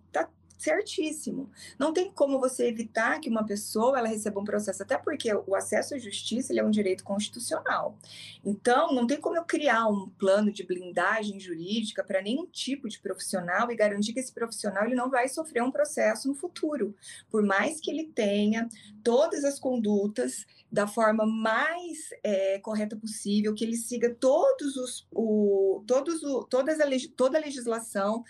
certíssimo. 0.60 1.50
Não 1.80 1.94
tem 1.94 2.12
como 2.12 2.40
você 2.40 2.68
evitar 2.68 3.20
que 3.20 3.30
uma 3.30 3.46
pessoa 3.46 3.98
ela 3.98 4.10
receba 4.10 4.40
um 4.40 4.44
processo, 4.44 4.84
até 4.84 4.98
porque 4.98 5.34
o 5.34 5.56
acesso 5.56 5.96
à 5.96 5.98
justiça 5.98 6.52
ele 6.52 6.60
é 6.60 6.64
um 6.64 6.70
direito 6.70 7.04
constitucional. 7.04 7.98
Então, 8.44 8.94
não 8.94 9.08
tem 9.08 9.20
como 9.20 9.38
eu 9.38 9.46
criar 9.46 9.88
um 9.88 10.10
plano 10.10 10.52
de 10.52 10.64
blindagem 10.64 11.40
jurídica 11.40 12.04
para 12.04 12.22
nenhum 12.22 12.46
tipo 12.46 12.90
de 12.90 13.00
profissional 13.00 13.72
e 13.72 13.76
garantir 13.76 14.12
que 14.12 14.20
esse 14.20 14.34
profissional 14.34 14.86
ele 14.86 14.96
não 14.96 15.10
vai 15.10 15.30
sofrer 15.30 15.64
um 15.64 15.72
processo 15.72 16.28
no 16.28 16.36
futuro, 16.36 16.94
por 17.32 17.42
mais 17.42 17.80
que 17.80 17.90
ele 17.90 18.12
tenha 18.14 18.68
todas 19.02 19.46
as 19.46 19.58
condutas 19.60 20.46
da 20.72 20.86
forma 20.86 21.26
mais 21.26 22.10
é, 22.22 22.60
correta 22.60 22.96
possível, 22.98 23.56
que 23.56 23.64
ele 23.64 23.78
siga 23.78 24.14
todos 24.14 24.76
os, 24.76 25.08
o, 25.12 25.84
todos 25.88 26.22
o, 26.24 26.44
todas 26.44 26.80
a, 26.80 26.86
toda 27.16 27.38
a 27.38 27.42
legislação 27.42 28.24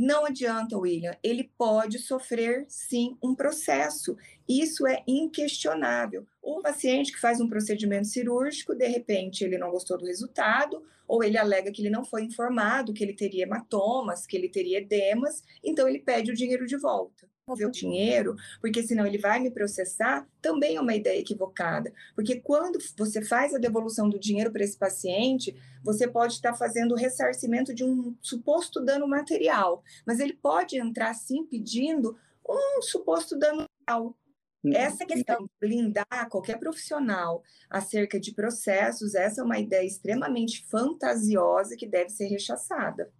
não 0.00 0.24
adianta, 0.24 0.78
William, 0.78 1.14
ele 1.22 1.52
pode 1.58 1.98
sofrer 1.98 2.64
sim 2.68 3.18
um 3.22 3.34
processo. 3.34 4.16
Isso 4.48 4.86
é 4.86 5.02
inquestionável. 5.06 6.26
O 6.42 6.62
paciente 6.62 7.12
que 7.12 7.20
faz 7.20 7.38
um 7.38 7.48
procedimento 7.48 8.06
cirúrgico, 8.06 8.74
de 8.74 8.86
repente 8.88 9.44
ele 9.44 9.58
não 9.58 9.70
gostou 9.70 9.98
do 9.98 10.06
resultado, 10.06 10.82
ou 11.06 11.22
ele 11.22 11.36
alega 11.36 11.70
que 11.70 11.82
ele 11.82 11.90
não 11.90 12.02
foi 12.02 12.22
informado, 12.22 12.94
que 12.94 13.04
ele 13.04 13.12
teria 13.12 13.42
hematomas, 13.42 14.26
que 14.26 14.36
ele 14.36 14.48
teria 14.48 14.78
edemas, 14.78 15.42
então 15.62 15.86
ele 15.86 15.98
pede 15.98 16.30
o 16.30 16.34
dinheiro 16.34 16.66
de 16.66 16.78
volta 16.78 17.29
devolver 17.50 17.68
o 17.68 17.70
dinheiro, 17.70 18.36
porque 18.60 18.82
senão 18.82 19.06
ele 19.06 19.18
vai 19.18 19.40
me 19.40 19.50
processar, 19.50 20.26
também 20.40 20.76
é 20.76 20.80
uma 20.80 20.94
ideia 20.94 21.18
equivocada. 21.18 21.92
Porque 22.14 22.40
quando 22.40 22.78
você 22.96 23.22
faz 23.22 23.54
a 23.54 23.58
devolução 23.58 24.08
do 24.08 24.18
dinheiro 24.18 24.52
para 24.52 24.64
esse 24.64 24.76
paciente, 24.76 25.56
você 25.82 26.06
pode 26.06 26.34
estar 26.34 26.54
fazendo 26.54 26.92
o 26.92 26.96
ressarcimento 26.96 27.74
de 27.74 27.84
um 27.84 28.14
suposto 28.20 28.80
dano 28.80 29.06
material, 29.06 29.82
mas 30.06 30.20
ele 30.20 30.34
pode 30.34 30.78
entrar 30.78 31.14
sim 31.14 31.44
pedindo 31.44 32.16
um 32.48 32.82
suposto 32.82 33.36
dano 33.36 33.64
material. 33.88 34.16
Uhum. 34.62 34.72
Essa 34.74 35.06
questão 35.06 35.42
de 35.44 35.50
blindar 35.58 36.28
qualquer 36.28 36.58
profissional 36.58 37.42
acerca 37.70 38.20
de 38.20 38.32
processos, 38.32 39.14
essa 39.14 39.40
é 39.40 39.44
uma 39.44 39.58
ideia 39.58 39.86
extremamente 39.86 40.66
fantasiosa 40.66 41.76
que 41.76 41.86
deve 41.86 42.10
ser 42.10 42.26
rechaçada. 42.26 43.10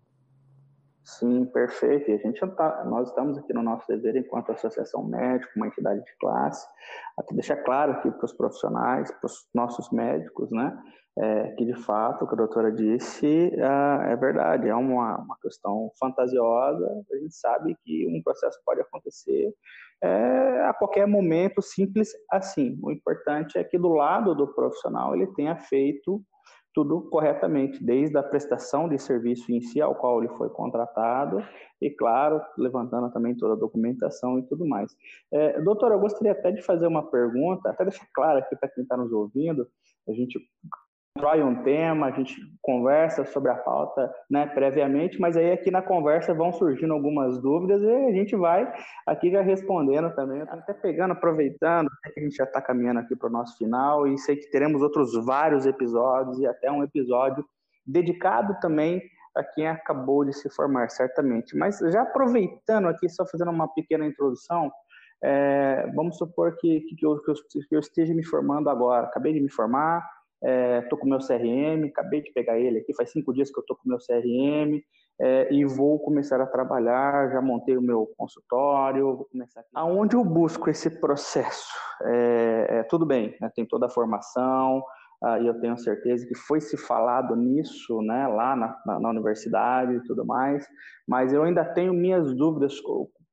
Sim, 1.19 1.45
perfeito. 1.47 2.11
E 2.11 2.14
a 2.14 2.19
gente 2.19 2.38
tá, 2.55 2.85
nós 2.85 3.09
estamos 3.09 3.37
aqui 3.37 3.52
no 3.52 3.62
nosso 3.62 3.87
dever 3.88 4.17
enquanto 4.17 4.52
associação 4.52 5.02
médica, 5.05 5.52
uma 5.57 5.67
entidade 5.67 6.05
de 6.05 6.17
classe, 6.19 6.67
aqui 7.19 7.35
deixar 7.35 7.57
claro 7.57 7.93
aqui 7.93 8.11
para 8.11 8.25
os 8.25 8.33
profissionais, 8.33 9.11
para 9.11 9.26
os 9.26 9.49
nossos 9.52 9.90
médicos, 9.90 10.50
né, 10.52 10.79
é, 11.19 11.49
que 11.52 11.64
de 11.64 11.75
fato 11.75 12.25
o 12.25 12.29
que 12.29 12.35
a 12.35 12.37
doutora 12.37 12.71
disse 12.71 13.26
é, 13.26 14.12
é 14.12 14.17
verdade, 14.17 14.69
é 14.69 14.75
uma, 14.75 15.19
uma 15.19 15.37
questão 15.43 15.90
fantasiosa. 15.99 16.87
A 17.12 17.17
gente 17.17 17.35
sabe 17.35 17.76
que 17.85 18.07
um 18.07 18.23
processo 18.23 18.61
pode 18.64 18.81
acontecer 18.81 19.52
é, 20.02 20.64
a 20.67 20.73
qualquer 20.73 21.07
momento, 21.07 21.61
simples 21.61 22.11
assim. 22.31 22.79
O 22.83 22.93
importante 22.93 23.59
é 23.59 23.64
que 23.64 23.76
do 23.76 23.88
lado 23.88 24.35
do 24.35 24.47
profissional 24.55 25.14
ele 25.14 25.26
tenha 25.35 25.57
feito 25.57 26.23
tudo 26.73 27.03
corretamente, 27.11 27.83
desde 27.83 28.17
a 28.17 28.23
prestação 28.23 28.89
de 28.89 28.99
serviço 28.99 29.53
em 29.53 29.61
si, 29.61 29.81
ao 29.81 29.95
qual 29.95 30.23
ele 30.23 30.33
foi 30.35 30.49
contratado, 30.50 31.43
e, 31.81 31.91
claro, 31.91 32.41
levantando 32.57 33.11
também 33.12 33.37
toda 33.37 33.55
a 33.55 33.59
documentação 33.59 34.39
e 34.39 34.43
tudo 34.43 34.67
mais. 34.67 34.95
É, 35.33 35.61
doutora, 35.61 35.95
eu 35.95 36.00
gostaria 36.00 36.33
até 36.33 36.53
de 36.53 36.62
fazer 36.62 36.87
uma 36.87 37.11
pergunta, 37.11 37.71
até 37.71 37.85
deixar 37.85 38.07
claro 38.15 38.39
aqui 38.39 38.55
para 38.57 38.69
quem 38.69 38.83
está 38.83 38.97
nos 38.97 39.12
ouvindo, 39.12 39.67
a 40.09 40.12
gente 40.12 40.39
constrói 41.21 41.43
um 41.43 41.62
tema, 41.62 42.07
a 42.07 42.11
gente 42.11 42.41
conversa 42.62 43.25
sobre 43.27 43.50
a 43.50 43.55
pauta 43.55 44.11
né, 44.31 44.47
previamente, 44.47 45.21
mas 45.21 45.37
aí 45.37 45.53
aqui 45.53 45.71
na 45.71 45.83
conversa 45.83 46.33
vão 46.33 46.50
surgindo 46.50 46.95
algumas 46.95 47.39
dúvidas 47.39 47.83
e 47.83 47.91
a 47.91 48.12
gente 48.12 48.35
vai 48.35 48.73
aqui 49.07 49.31
já 49.31 49.43
respondendo 49.43 50.15
também, 50.15 50.41
até 50.43 50.73
pegando, 50.73 51.12
aproveitando, 51.12 51.91
a 52.05 52.21
gente 52.21 52.37
já 52.37 52.45
está 52.45 52.62
caminhando 52.62 53.00
aqui 53.00 53.15
para 53.15 53.29
o 53.29 53.33
nosso 53.33 53.59
final 53.59 54.07
e 54.07 54.17
sei 54.17 54.37
que 54.37 54.50
teremos 54.50 54.81
outros 54.81 55.12
vários 55.25 55.67
episódios 55.67 56.39
e 56.39 56.47
até 56.47 56.71
um 56.71 56.83
episódio 56.83 57.45
dedicado 57.87 58.57
também 58.61 59.03
a 59.37 59.45
quem 59.45 59.69
acabou 59.69 60.25
de 60.25 60.33
se 60.33 60.49
formar, 60.49 60.89
certamente. 60.91 61.56
Mas 61.56 61.78
já 61.78 62.02
aproveitando 62.02 62.89
aqui, 62.89 63.09
só 63.09 63.26
fazendo 63.26 63.50
uma 63.50 63.69
pequena 63.69 64.06
introdução, 64.06 64.71
é, 65.23 65.87
vamos 65.95 66.17
supor 66.17 66.56
que, 66.56 66.80
que, 66.80 67.04
eu, 67.04 67.21
que 67.21 67.76
eu 67.76 67.80
esteja 67.80 68.15
me 68.15 68.25
formando 68.25 68.71
agora, 68.71 69.06
acabei 69.06 69.35
de 69.35 69.41
me 69.41 69.50
formar, 69.50 70.02
estou 70.43 70.99
é, 70.99 71.00
com 71.00 71.09
meu 71.09 71.19
CRM, 71.19 71.89
acabei 71.89 72.23
de 72.23 72.33
pegar 72.33 72.59
ele 72.59 72.79
aqui, 72.79 72.95
faz 72.95 73.11
cinco 73.11 73.33
dias 73.33 73.50
que 73.50 73.59
eu 73.59 73.63
estou 73.63 73.76
com 73.76 73.89
meu 73.89 73.99
CRM 73.99 74.81
é, 75.21 75.53
e 75.53 75.65
vou 75.65 75.99
começar 75.99 76.41
a 76.41 76.47
trabalhar, 76.47 77.31
já 77.31 77.43
montei 77.43 77.76
o 77.76 77.83
meu 77.83 78.11
consultório, 78.17 79.17
vou 79.17 79.26
começar. 79.26 79.63
Aonde 79.75 80.17
eu 80.17 80.25
busco 80.25 80.71
esse 80.71 80.99
processo? 81.00 81.73
É, 82.05 82.67
é 82.79 82.83
tudo 82.85 83.05
bem, 83.05 83.37
né, 83.41 83.50
tem 83.55 83.67
toda 83.67 83.87
a 83.87 83.91
formação, 83.91 84.83
ah, 85.23 85.39
e 85.39 85.47
eu 85.47 85.61
tenho 85.61 85.76
certeza 85.76 86.26
que 86.26 86.35
foi 86.35 86.63
se 86.63 86.79
falado 86.79 87.37
nisso, 87.37 88.00
né, 88.00 88.26
lá 88.26 88.57
na, 88.57 88.75
na, 88.87 89.00
na 89.00 89.11
universidade 89.11 89.95
e 89.95 90.03
tudo 90.05 90.25
mais, 90.25 90.67
mas 91.07 91.33
eu 91.35 91.43
ainda 91.43 91.63
tenho 91.63 91.93
minhas 91.93 92.35
dúvidas 92.35 92.81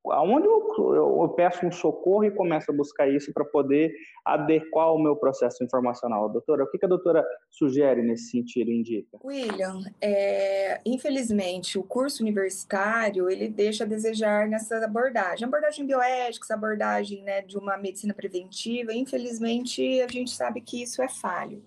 aonde 0.06 0.48
eu, 0.48 0.68
eu, 0.78 1.22
eu, 1.22 1.30
peço 1.30 1.66
um 1.66 1.72
socorro 1.72 2.24
e 2.24 2.32
começo 2.32 2.72
a 2.72 2.74
buscar 2.74 3.10
isso 3.10 3.34
para 3.34 3.44
poder 3.44 3.94
adequar 4.26 4.94
o 4.94 5.00
meu 5.00 5.16
processo 5.16 5.64
informacional. 5.64 6.30
Doutora, 6.30 6.64
o 6.64 6.70
que, 6.70 6.84
a 6.84 6.88
doutora 6.88 7.26
sugere 7.50 8.02
nesse 8.02 8.32
sentido, 8.32 8.72
indica? 8.72 9.18
William, 9.24 9.82
é, 10.02 10.80
infelizmente, 10.86 11.78
o 11.78 11.84
curso 11.84 12.24
universitário, 12.24 13.30
ele 13.30 13.50
deixa 13.50 13.84
a 13.84 13.88
desejar 13.88 14.48
nessa 14.48 14.78
abordagem. 14.84 15.46
Abordagem 15.46 15.86
bioética, 15.86 16.54
abordagem 16.54 17.24
né, 17.24 17.42
de 17.42 17.58
uma 17.58 17.78
medicina 17.78 18.14
preventiva, 18.14 18.94
infelizmente, 18.94 20.02
a 20.02 20.08
gente 20.08 20.32
sabe 20.32 20.62
que 20.62 20.82
isso 20.82 21.02
é 21.02 21.10
falho. 21.10 21.62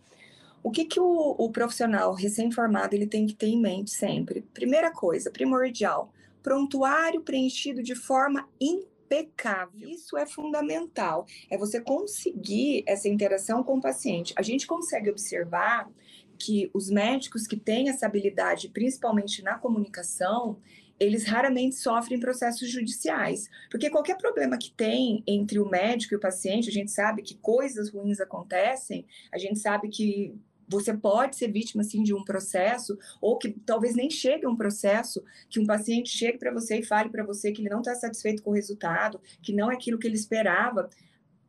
O 0.63 0.71
que, 0.71 0.85
que 0.85 1.01
o, 1.01 1.35
o 1.39 1.51
profissional 1.51 2.13
recém-formado 2.13 2.95
ele 2.95 3.07
tem 3.07 3.27
que 3.27 3.35
ter 3.35 3.47
em 3.47 3.61
mente 3.61 3.91
sempre? 3.91 4.43
Primeira 4.53 4.91
coisa, 4.91 5.31
primordial, 5.31 6.13
prontuário 6.43 7.23
preenchido 7.23 7.83
de 7.83 7.95
forma 7.95 8.49
impecável. 8.61 9.89
Isso 9.89 10.17
é 10.17 10.27
fundamental. 10.27 11.27
É 11.51 11.57
você 11.57 11.81
conseguir 11.81 12.85
essa 12.87 13.09
interação 13.09 13.63
com 13.63 13.79
o 13.79 13.81
paciente. 13.81 14.35
A 14.37 14.43
gente 14.43 14.67
consegue 14.67 15.11
observar 15.11 15.91
que 16.39 16.71
os 16.73 16.91
médicos 16.91 17.47
que 17.47 17.57
têm 17.57 17.91
essa 17.91 18.07
habilidade, 18.07 18.71
principalmente 18.71 19.43
na 19.43 19.59
comunicação, 19.59 20.59
eles 20.99 21.25
raramente 21.25 21.77
sofrem 21.77 22.21
processos 22.21 22.71
judiciais, 22.71 23.49
porque 23.71 23.89
qualquer 23.89 24.19
problema 24.19 24.59
que 24.59 24.71
tem 24.71 25.23
entre 25.27 25.59
o 25.59 25.69
médico 25.69 26.13
e 26.13 26.17
o 26.17 26.21
paciente, 26.21 26.69
a 26.69 26.73
gente 26.73 26.91
sabe 26.91 27.23
que 27.23 27.37
coisas 27.37 27.91
ruins 27.91 28.21
acontecem, 28.21 29.07
a 29.33 29.39
gente 29.39 29.59
sabe 29.59 29.89
que 29.89 30.35
você 30.71 30.97
pode 30.97 31.37
ser 31.37 31.51
vítima, 31.51 31.83
assim, 31.83 32.03
de 32.03 32.15
um 32.15 32.25
processo, 32.25 32.97
ou 33.21 33.37
que 33.37 33.51
talvez 33.51 33.95
nem 33.97 34.09
chegue 34.09 34.47
a 34.47 34.49
um 34.49 34.57
processo, 34.57 35.23
que 35.49 35.59
um 35.59 35.67
paciente 35.67 36.09
chegue 36.09 36.39
para 36.39 36.53
você 36.53 36.79
e 36.79 36.85
fale 36.85 37.11
para 37.11 37.25
você 37.25 37.51
que 37.51 37.61
ele 37.61 37.69
não 37.69 37.81
está 37.81 37.95
satisfeito 37.95 38.43
com 38.43 38.51
o 38.51 38.55
resultado, 38.55 39.21
que 39.43 39.53
não 39.53 39.71
é 39.71 39.75
aquilo 39.75 39.99
que 39.99 40.07
ele 40.07 40.15
esperava. 40.15 40.89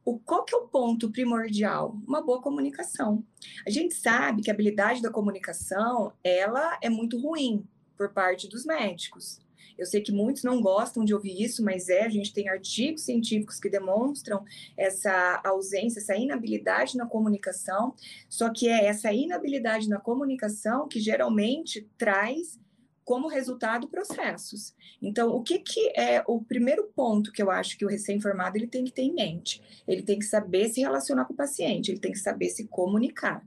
O, 0.04 0.18
qual 0.18 0.44
que 0.44 0.56
é 0.56 0.58
o 0.58 0.68
ponto 0.68 1.12
primordial? 1.12 1.96
Uma 2.08 2.22
boa 2.22 2.42
comunicação. 2.42 3.24
A 3.66 3.70
gente 3.70 3.94
sabe 3.94 4.42
que 4.42 4.50
a 4.50 4.54
habilidade 4.54 5.02
da 5.02 5.12
comunicação, 5.12 6.12
ela 6.24 6.80
é 6.82 6.90
muito 6.90 7.20
ruim 7.20 7.64
por 7.96 8.10
parte 8.10 8.48
dos 8.48 8.66
médicos. 8.66 9.40
Eu 9.82 9.88
sei 9.88 10.00
que 10.00 10.12
muitos 10.12 10.44
não 10.44 10.62
gostam 10.62 11.04
de 11.04 11.12
ouvir 11.12 11.42
isso, 11.42 11.64
mas 11.64 11.90
é, 11.90 12.04
a 12.04 12.10
gente 12.10 12.32
tem 12.32 12.48
artigos 12.48 13.02
científicos 13.02 13.60
que 13.60 13.68
demonstram 13.68 14.46
essa 14.78 15.42
ausência, 15.44 16.00
essa 16.00 16.16
inabilidade 16.16 16.96
na 16.96 17.08
comunicação, 17.08 17.96
só 18.30 18.54
que 18.54 18.70
é 18.70 18.86
essa 18.86 19.12
inabilidade 19.12 19.90
na 19.90 20.00
comunicação 20.00 20.88
que 20.88 21.00
geralmente 21.00 21.90
traz 21.98 22.60
como 23.04 23.28
resultado 23.28 23.88
processos. 23.88 24.76
Então, 25.02 25.32
o 25.32 25.42
que, 25.42 25.58
que 25.58 25.92
é 25.98 26.24
o 26.28 26.44
primeiro 26.44 26.92
ponto 26.96 27.32
que 27.32 27.42
eu 27.42 27.50
acho 27.50 27.76
que 27.76 27.84
o 27.84 27.90
recém-formado 27.90 28.58
ele 28.58 28.68
tem 28.68 28.86
que 28.86 28.94
ter 28.94 29.02
em 29.02 29.16
mente? 29.16 29.64
Ele 29.88 30.04
tem 30.04 30.20
que 30.20 30.26
saber 30.26 30.70
se 30.70 30.82
relacionar 30.82 31.26
com 31.26 31.34
o 31.34 31.36
paciente, 31.36 31.90
ele 31.90 32.00
tem 32.00 32.12
que 32.12 32.20
saber 32.20 32.50
se 32.50 32.68
comunicar. 32.68 33.44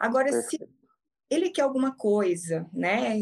Agora, 0.00 0.32
se 0.42 0.58
ele 1.30 1.48
quer 1.50 1.62
alguma 1.62 1.94
coisa, 1.94 2.68
né? 2.72 3.20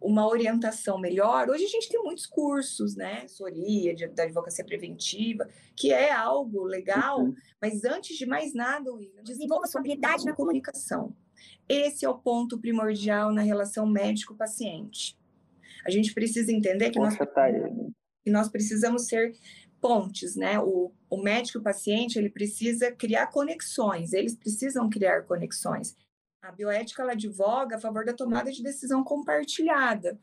Uma 0.00 0.26
orientação 0.26 0.98
melhor. 0.98 1.50
Hoje 1.50 1.64
a 1.64 1.68
gente 1.68 1.88
tem 1.88 2.02
muitos 2.02 2.26
cursos, 2.26 2.96
né? 2.96 3.22
Assessoria, 3.24 3.94
de, 3.94 4.06
da 4.08 4.22
advocacia 4.22 4.64
preventiva, 4.64 5.46
que 5.76 5.92
é 5.92 6.10
algo 6.10 6.64
legal, 6.64 7.20
uhum. 7.20 7.34
mas 7.60 7.84
antes 7.84 8.16
de 8.16 8.24
mais 8.24 8.54
nada, 8.54 8.90
William, 8.92 9.22
desenvolva 9.22 9.66
sua 9.66 9.80
habilidade 9.80 10.24
na 10.24 10.32
comunicação. 10.32 11.14
Esse 11.68 12.04
é 12.04 12.08
o 12.08 12.18
ponto 12.18 12.58
primordial 12.58 13.32
na 13.32 13.42
relação 13.42 13.86
médico-paciente. 13.86 15.18
A 15.84 15.90
gente 15.90 16.12
precisa 16.14 16.50
entender 16.50 16.90
que, 16.90 16.98
nós, 16.98 17.16
tá 17.16 17.26
que 18.24 18.30
nós 18.30 18.48
precisamos 18.48 19.06
ser 19.06 19.34
pontes, 19.80 20.36
né? 20.36 20.58
O, 20.58 20.92
o 21.08 21.22
médico 21.22 21.58
e 21.58 21.60
o 21.60 21.64
paciente, 21.64 22.18
ele 22.18 22.30
precisa 22.30 22.92
criar 22.92 23.28
conexões, 23.28 24.12
eles 24.12 24.34
precisam 24.34 24.88
criar 24.88 25.22
conexões. 25.22 25.96
A 26.42 26.50
bioética, 26.50 27.02
ela 27.02 27.12
advoga 27.12 27.76
a 27.76 27.80
favor 27.80 28.02
da 28.02 28.14
tomada 28.14 28.50
de 28.50 28.62
decisão 28.62 29.04
compartilhada, 29.04 30.18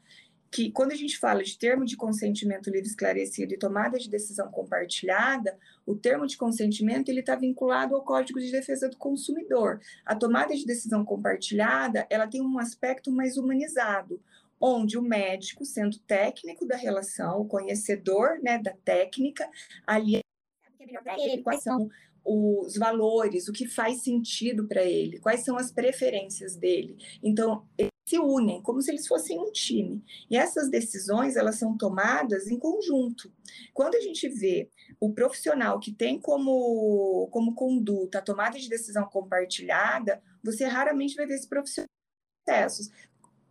que 0.50 0.72
quando 0.72 0.92
a 0.92 0.96
gente 0.96 1.16
fala 1.20 1.44
de 1.44 1.56
termo 1.56 1.86
de 1.86 1.96
consentimento 1.96 2.72
livre 2.72 2.88
esclarecido 2.88 3.54
e 3.54 3.58
tomada 3.58 4.00
de 4.00 4.10
decisão 4.10 4.50
compartilhada, 4.50 5.56
o 5.86 5.96
termo 5.96 6.26
de 6.26 6.36
consentimento 6.36 7.10
ele 7.10 7.20
está 7.20 7.36
vinculado 7.36 7.94
ao 7.94 8.04
Código 8.04 8.40
de 8.40 8.50
Defesa 8.50 8.90
do 8.90 8.98
Consumidor. 8.98 9.80
A 10.04 10.16
tomada 10.16 10.56
de 10.56 10.66
decisão 10.66 11.06
compartilhada 11.06 12.08
ela 12.10 12.26
tem 12.26 12.42
um 12.42 12.58
aspecto 12.58 13.12
mais 13.12 13.38
humanizado, 13.38 14.20
onde 14.60 14.98
o 14.98 15.04
médico, 15.04 15.64
sendo 15.66 16.00
técnico 16.00 16.66
da 16.66 16.76
relação, 16.76 17.42
o 17.42 17.48
conhecedor 17.48 18.40
né, 18.42 18.58
da 18.58 18.74
técnica, 18.84 19.48
ali 19.86 20.18
é 20.18 21.38
quais 21.44 21.62
são 21.62 21.92
os 22.28 22.76
valores, 22.76 23.48
o 23.48 23.54
que 23.54 23.66
faz 23.66 24.04
sentido 24.04 24.68
para 24.68 24.84
ele, 24.84 25.20
quais 25.20 25.46
são 25.46 25.56
as 25.56 25.72
preferências 25.72 26.58
dele. 26.58 26.98
Então, 27.24 27.66
eles 27.78 27.92
se 28.06 28.20
unem 28.20 28.62
como 28.62 28.82
se 28.82 28.92
eles 28.92 29.08
fossem 29.08 29.40
um 29.40 29.52
time. 29.52 30.04
E 30.30 30.38
essas 30.38 30.70
decisões, 30.70 31.36
elas 31.36 31.56
são 31.56 31.78
tomadas 31.78 32.48
em 32.48 32.58
conjunto. 32.58 33.32
Quando 33.74 33.96
a 33.96 34.02
gente 34.02 34.28
vê 34.28 34.70
o 35.00 35.14
profissional 35.14 35.80
que 35.80 35.94
tem 35.94 36.20
como, 36.20 37.28
como 37.32 37.56
conduta 37.56 38.20
a 38.20 38.22
tomada 38.22 38.60
de 38.60 38.70
decisão 38.70 39.06
compartilhada, 39.06 40.22
você 40.44 40.66
raramente 40.66 41.16
vai 41.16 41.26
ver 41.26 41.36
esse 41.36 41.48
profissional 41.48 41.88
processos. 42.48 42.90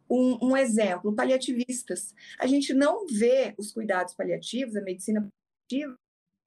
Um, 0.09 0.51
um, 0.51 0.57
exemplo, 0.57 1.15
paliativistas. 1.15 2.15
A 2.39 2.47
gente 2.47 2.73
não 2.73 3.07
vê 3.07 3.55
os 3.59 3.73
cuidados 3.73 4.15
paliativos, 4.15 4.77
a 4.77 4.81
medicina 4.81 5.29
paliativa, 5.69 5.99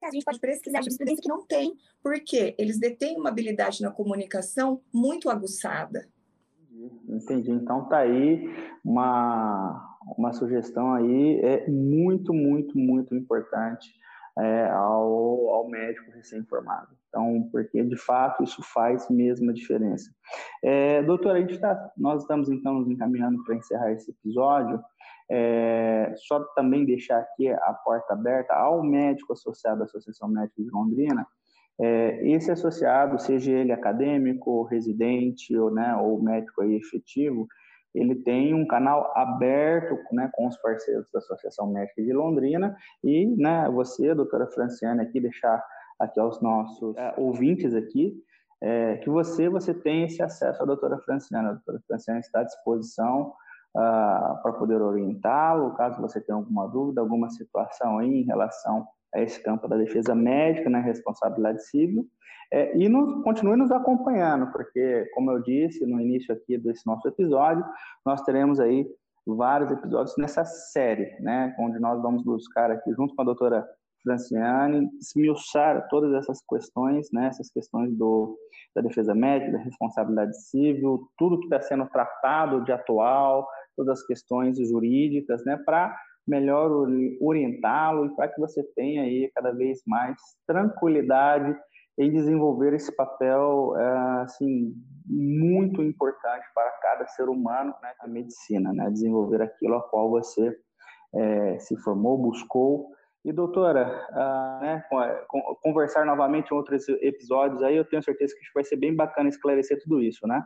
a 0.06 0.10
gente 0.10 0.24
pode 0.24 0.40
pesquisar 0.40 0.82
jurisprudência 0.82 1.22
que 1.22 1.28
não 1.28 1.44
tem, 1.44 1.76
porque 2.02 2.54
eles 2.58 2.78
detêm 2.78 3.18
uma 3.18 3.28
habilidade 3.28 3.82
na 3.82 3.90
comunicação 3.90 4.80
muito 4.92 5.28
aguçada. 5.28 6.08
Entendi. 7.08 7.50
Então 7.50 7.86
tá 7.88 7.98
aí 7.98 8.48
uma, 8.84 9.98
uma 10.16 10.32
sugestão 10.32 10.94
aí 10.94 11.40
é 11.40 11.68
muito, 11.68 12.32
muito, 12.32 12.78
muito 12.78 13.14
importante 13.14 13.90
é, 14.38 14.70
ao, 14.70 15.48
ao 15.50 15.68
médico 15.68 16.10
recém-formado. 16.12 16.88
Então, 17.08 17.48
porque 17.50 17.82
de 17.82 17.96
fato 17.96 18.42
isso 18.44 18.62
faz 18.62 19.08
mesmo 19.10 19.50
a 19.50 19.52
diferença. 19.52 20.10
É, 20.62 21.02
doutora, 21.02 21.38
a 21.38 21.40
gente 21.40 21.58
tá, 21.58 21.92
nós 21.96 22.22
estamos 22.22 22.48
então 22.48 22.74
nos 22.74 22.88
encaminhando 22.88 23.42
para 23.44 23.56
encerrar 23.56 23.92
esse 23.92 24.10
episódio. 24.12 24.80
É, 25.32 26.12
só 26.16 26.40
também 26.56 26.84
deixar 26.84 27.18
aqui 27.18 27.48
a 27.48 27.72
porta 27.84 28.14
aberta 28.14 28.52
ao 28.52 28.82
médico 28.82 29.32
associado 29.32 29.82
à 29.82 29.84
Associação 29.84 30.28
Médica 30.28 30.60
de 30.62 30.70
Londrina. 30.70 31.24
É, 31.80 32.28
esse 32.28 32.50
associado, 32.50 33.18
seja 33.18 33.52
ele 33.52 33.72
acadêmico, 33.72 34.64
residente 34.64 35.56
ou, 35.56 35.70
né, 35.70 35.94
ou 35.96 36.20
médico 36.20 36.62
aí 36.62 36.74
efetivo, 36.74 37.46
ele 37.94 38.14
tem 38.16 38.54
um 38.54 38.66
canal 38.66 39.12
aberto 39.16 39.96
né, 40.12 40.30
com 40.34 40.46
os 40.46 40.56
parceiros 40.58 41.10
da 41.12 41.18
Associação 41.18 41.72
Médica 41.72 42.02
de 42.02 42.12
Londrina 42.12 42.76
e 43.02 43.26
né, 43.26 43.68
você, 43.70 44.14
doutora 44.14 44.46
Franciane, 44.48 45.00
aqui 45.00 45.20
deixar 45.20 45.64
aqui 45.98 46.18
aos 46.18 46.40
nossos 46.40 46.96
é, 46.96 47.14
ouvintes 47.16 47.74
aqui, 47.74 48.14
é, 48.60 48.96
que 48.96 49.10
você, 49.10 49.48
você 49.48 49.72
tem 49.72 50.04
esse 50.04 50.22
acesso 50.22 50.62
à 50.62 50.66
doutora 50.66 50.98
Franciane. 50.98 51.48
A 51.48 51.52
doutora 51.52 51.80
Franciane 51.86 52.20
está 52.20 52.40
à 52.40 52.44
disposição 52.44 53.32
uh, 53.76 54.42
para 54.42 54.52
poder 54.58 54.80
orientá-lo, 54.80 55.74
caso 55.74 56.00
você 56.00 56.20
tenha 56.20 56.36
alguma 56.36 56.66
dúvida, 56.68 57.00
alguma 57.00 57.28
situação 57.30 57.98
aí 57.98 58.22
em 58.22 58.24
relação 58.24 58.86
a 59.14 59.20
esse 59.20 59.42
campo 59.42 59.68
da 59.68 59.76
defesa 59.76 60.14
médica, 60.14 60.70
né, 60.70 60.80
responsabilidade 60.80 61.64
civil, 61.66 62.06
é, 62.52 62.76
e 62.76 62.88
nos, 62.88 63.22
continue 63.22 63.56
nos 63.56 63.70
acompanhando, 63.70 64.50
porque, 64.50 65.08
como 65.14 65.30
eu 65.30 65.40
disse 65.40 65.86
no 65.86 66.00
início 66.00 66.34
aqui 66.34 66.58
desse 66.58 66.84
nosso 66.86 67.06
episódio, 67.06 67.64
nós 68.04 68.22
teremos 68.22 68.58
aí 68.58 68.86
vários 69.26 69.70
episódios 69.70 70.16
nessa 70.16 70.44
série, 70.44 71.16
né, 71.20 71.54
onde 71.58 71.78
nós 71.78 72.00
vamos 72.02 72.24
buscar 72.24 72.70
aqui, 72.70 72.92
junto 72.92 73.14
com 73.14 73.22
a 73.22 73.24
doutora 73.24 73.66
Franciane, 74.02 74.88
esmiuçar 74.98 75.86
todas 75.88 76.12
essas 76.14 76.42
questões, 76.48 77.08
né, 77.12 77.26
essas 77.26 77.50
questões 77.50 77.94
do, 77.96 78.36
da 78.74 78.82
defesa 78.82 79.14
médica, 79.14 79.52
da 79.52 79.58
responsabilidade 79.58 80.36
civil, 80.42 81.08
tudo 81.16 81.38
que 81.38 81.44
está 81.44 81.60
sendo 81.60 81.86
tratado 81.86 82.64
de 82.64 82.72
atual, 82.72 83.46
todas 83.76 84.00
as 84.00 84.06
questões 84.06 84.58
jurídicas, 84.58 85.44
né, 85.44 85.56
para 85.64 85.96
melhor 86.26 86.70
orientá-lo 87.20 88.06
e 88.06 88.14
para 88.14 88.28
que 88.28 88.40
você 88.40 88.62
tenha 88.74 89.02
aí 89.02 89.30
cada 89.34 89.52
vez 89.52 89.82
mais 89.86 90.16
tranquilidade 90.46 91.56
em 91.98 92.10
desenvolver 92.10 92.72
esse 92.72 92.94
papel 92.94 93.74
é, 93.76 94.22
assim 94.22 94.72
muito 95.06 95.82
importante 95.82 96.46
para 96.54 96.70
cada 96.82 97.06
ser 97.08 97.28
humano 97.28 97.74
né, 97.82 97.92
a 98.00 98.06
medicina, 98.06 98.72
né, 98.72 98.88
desenvolver 98.90 99.42
aquilo 99.42 99.76
a 99.76 99.82
qual 99.82 100.08
você 100.08 100.56
é, 101.14 101.58
se 101.58 101.76
formou, 101.78 102.16
buscou. 102.16 102.90
E 103.22 103.32
doutora, 103.32 104.08
uh, 104.12 104.60
né, 104.62 104.84
conversar 105.62 106.06
novamente 106.06 106.50
em 106.50 106.54
outros 106.54 106.88
episódios 106.88 107.62
aí, 107.62 107.76
eu 107.76 107.84
tenho 107.84 108.02
certeza 108.02 108.34
que 108.34 108.40
vai 108.54 108.64
ser 108.64 108.76
bem 108.76 108.96
bacana 108.96 109.28
esclarecer 109.28 109.78
tudo 109.82 110.00
isso, 110.00 110.26
né? 110.26 110.42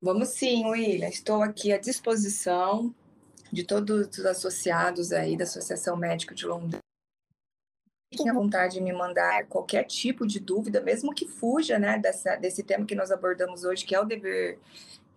Vamos 0.00 0.28
sim, 0.28 0.64
William. 0.64 1.08
Estou 1.08 1.42
aqui 1.42 1.72
à 1.72 1.78
disposição 1.78 2.94
de 3.52 3.64
todos 3.64 4.16
os 4.16 4.24
associados 4.24 5.12
aí 5.12 5.36
da 5.36 5.42
Associação 5.42 5.96
Médica 5.96 6.36
de 6.36 6.46
Londrina. 6.46 6.78
Fiquem 8.12 8.30
à 8.30 8.32
vontade 8.32 8.74
de 8.74 8.80
me 8.80 8.92
mandar 8.92 9.46
qualquer 9.48 9.82
tipo 9.84 10.24
de 10.24 10.38
dúvida, 10.38 10.80
mesmo 10.80 11.12
que 11.12 11.26
fuja 11.26 11.80
né, 11.80 11.98
dessa, 11.98 12.36
desse 12.36 12.62
tema 12.62 12.86
que 12.86 12.94
nós 12.94 13.10
abordamos 13.10 13.64
hoje, 13.64 13.84
que 13.84 13.92
é 13.92 14.00
o 14.00 14.04
dever, 14.04 14.60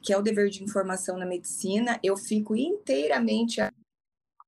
que 0.01 0.11
é 0.11 0.17
o 0.17 0.21
dever 0.21 0.49
de 0.49 0.63
informação 0.63 1.15
na 1.15 1.27
medicina. 1.27 1.99
Eu 2.01 2.17
fico 2.17 2.55
inteiramente. 2.55 3.61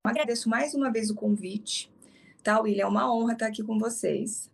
Agradeço 0.03 0.49
mais 0.49 0.73
uma 0.73 0.91
vez 0.91 1.11
o 1.11 1.15
convite. 1.15 1.93
Tá, 2.41 2.59
William? 2.59 2.85
É 2.85 2.87
uma 2.87 3.13
honra 3.13 3.33
estar 3.33 3.47
aqui 3.47 3.63
com 3.63 3.77
vocês. 3.77 4.51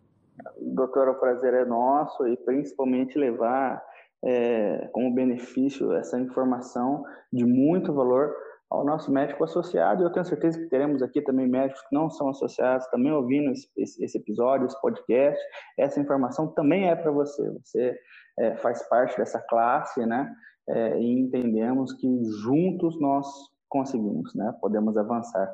Doutora, 0.60 1.12
o 1.12 1.18
prazer 1.18 1.54
é 1.54 1.64
nosso 1.64 2.28
e 2.28 2.36
principalmente 2.36 3.18
levar 3.18 3.82
é, 4.24 4.88
como 4.92 5.14
benefício 5.14 5.92
essa 5.94 6.18
informação 6.18 7.04
de 7.32 7.44
muito 7.44 7.92
valor 7.92 8.34
ao 8.70 8.84
nosso 8.84 9.10
médico 9.10 9.42
associado. 9.42 10.04
Eu 10.04 10.12
tenho 10.12 10.24
certeza 10.24 10.58
que 10.58 10.68
teremos 10.68 11.02
aqui 11.02 11.20
também 11.20 11.48
médicos 11.48 11.82
que 11.82 11.94
não 11.94 12.08
são 12.08 12.28
associados, 12.28 12.86
também 12.88 13.10
ouvindo 13.10 13.50
esse, 13.50 13.68
esse 14.04 14.18
episódio, 14.18 14.66
esse 14.66 14.80
podcast. 14.80 15.42
Essa 15.78 16.00
informação 16.00 16.48
também 16.48 16.88
é 16.88 16.94
para 16.94 17.10
você. 17.10 17.50
Você 17.64 17.98
é, 18.38 18.56
faz 18.56 18.86
parte 18.88 19.16
dessa 19.16 19.40
classe, 19.40 20.06
né? 20.06 20.32
É, 20.68 21.00
e 21.00 21.18
entendemos 21.18 21.92
que 21.94 22.06
juntos 22.42 23.00
nós 23.00 23.26
conseguimos, 23.70 24.34
né? 24.34 24.52
Podemos 24.60 24.98
avançar. 24.98 25.50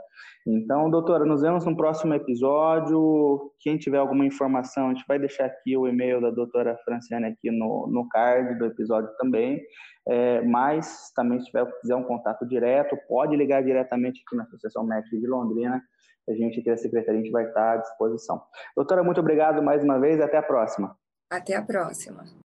Então, 0.47 0.91
doutora, 0.91 1.25
nos 1.25 1.43
vemos 1.43 1.65
no 1.65 1.77
próximo 1.77 2.15
episódio. 2.15 3.53
Quem 3.61 3.77
tiver 3.77 3.99
alguma 3.99 4.25
informação, 4.25 4.87
a 4.87 4.95
gente 4.95 5.05
vai 5.07 5.19
deixar 5.19 5.45
aqui 5.45 5.77
o 5.77 5.87
e-mail 5.87 6.21
da 6.21 6.31
doutora 6.31 6.77
Franciane 6.85 7.27
aqui 7.27 7.51
no, 7.51 7.87
no 7.87 8.09
card 8.09 8.59
do 8.59 8.65
episódio 8.65 9.11
também. 9.19 9.61
É, 10.09 10.41
mas 10.43 11.13
também, 11.15 11.39
se 11.41 11.47
tiver, 11.47 11.67
quiser 11.81 11.95
um 11.95 12.05
contato 12.05 12.47
direto, 12.47 12.97
pode 13.07 13.37
ligar 13.37 13.63
diretamente 13.63 14.23
aqui 14.27 14.37
na 14.37 14.45
Associação 14.45 14.85
Médica 14.85 15.17
de 15.17 15.27
Londrina. 15.27 15.83
A 16.29 16.33
gente 16.33 16.59
aqui 16.59 16.71
da 16.71 16.77
Secretaria 16.77 17.21
a 17.21 17.23
gente 17.23 17.33
vai 17.33 17.45
estar 17.47 17.73
à 17.75 17.77
disposição. 17.77 18.43
Doutora, 18.75 19.05
muito 19.05 19.21
obrigado 19.21 19.63
mais 19.63 19.85
uma 19.85 19.99
vez 20.01 20.19
e 20.19 20.23
até 20.23 20.39
a 20.39 20.43
próxima. 20.43 20.97
Até 21.31 21.55
a 21.55 21.63
próxima. 21.63 22.25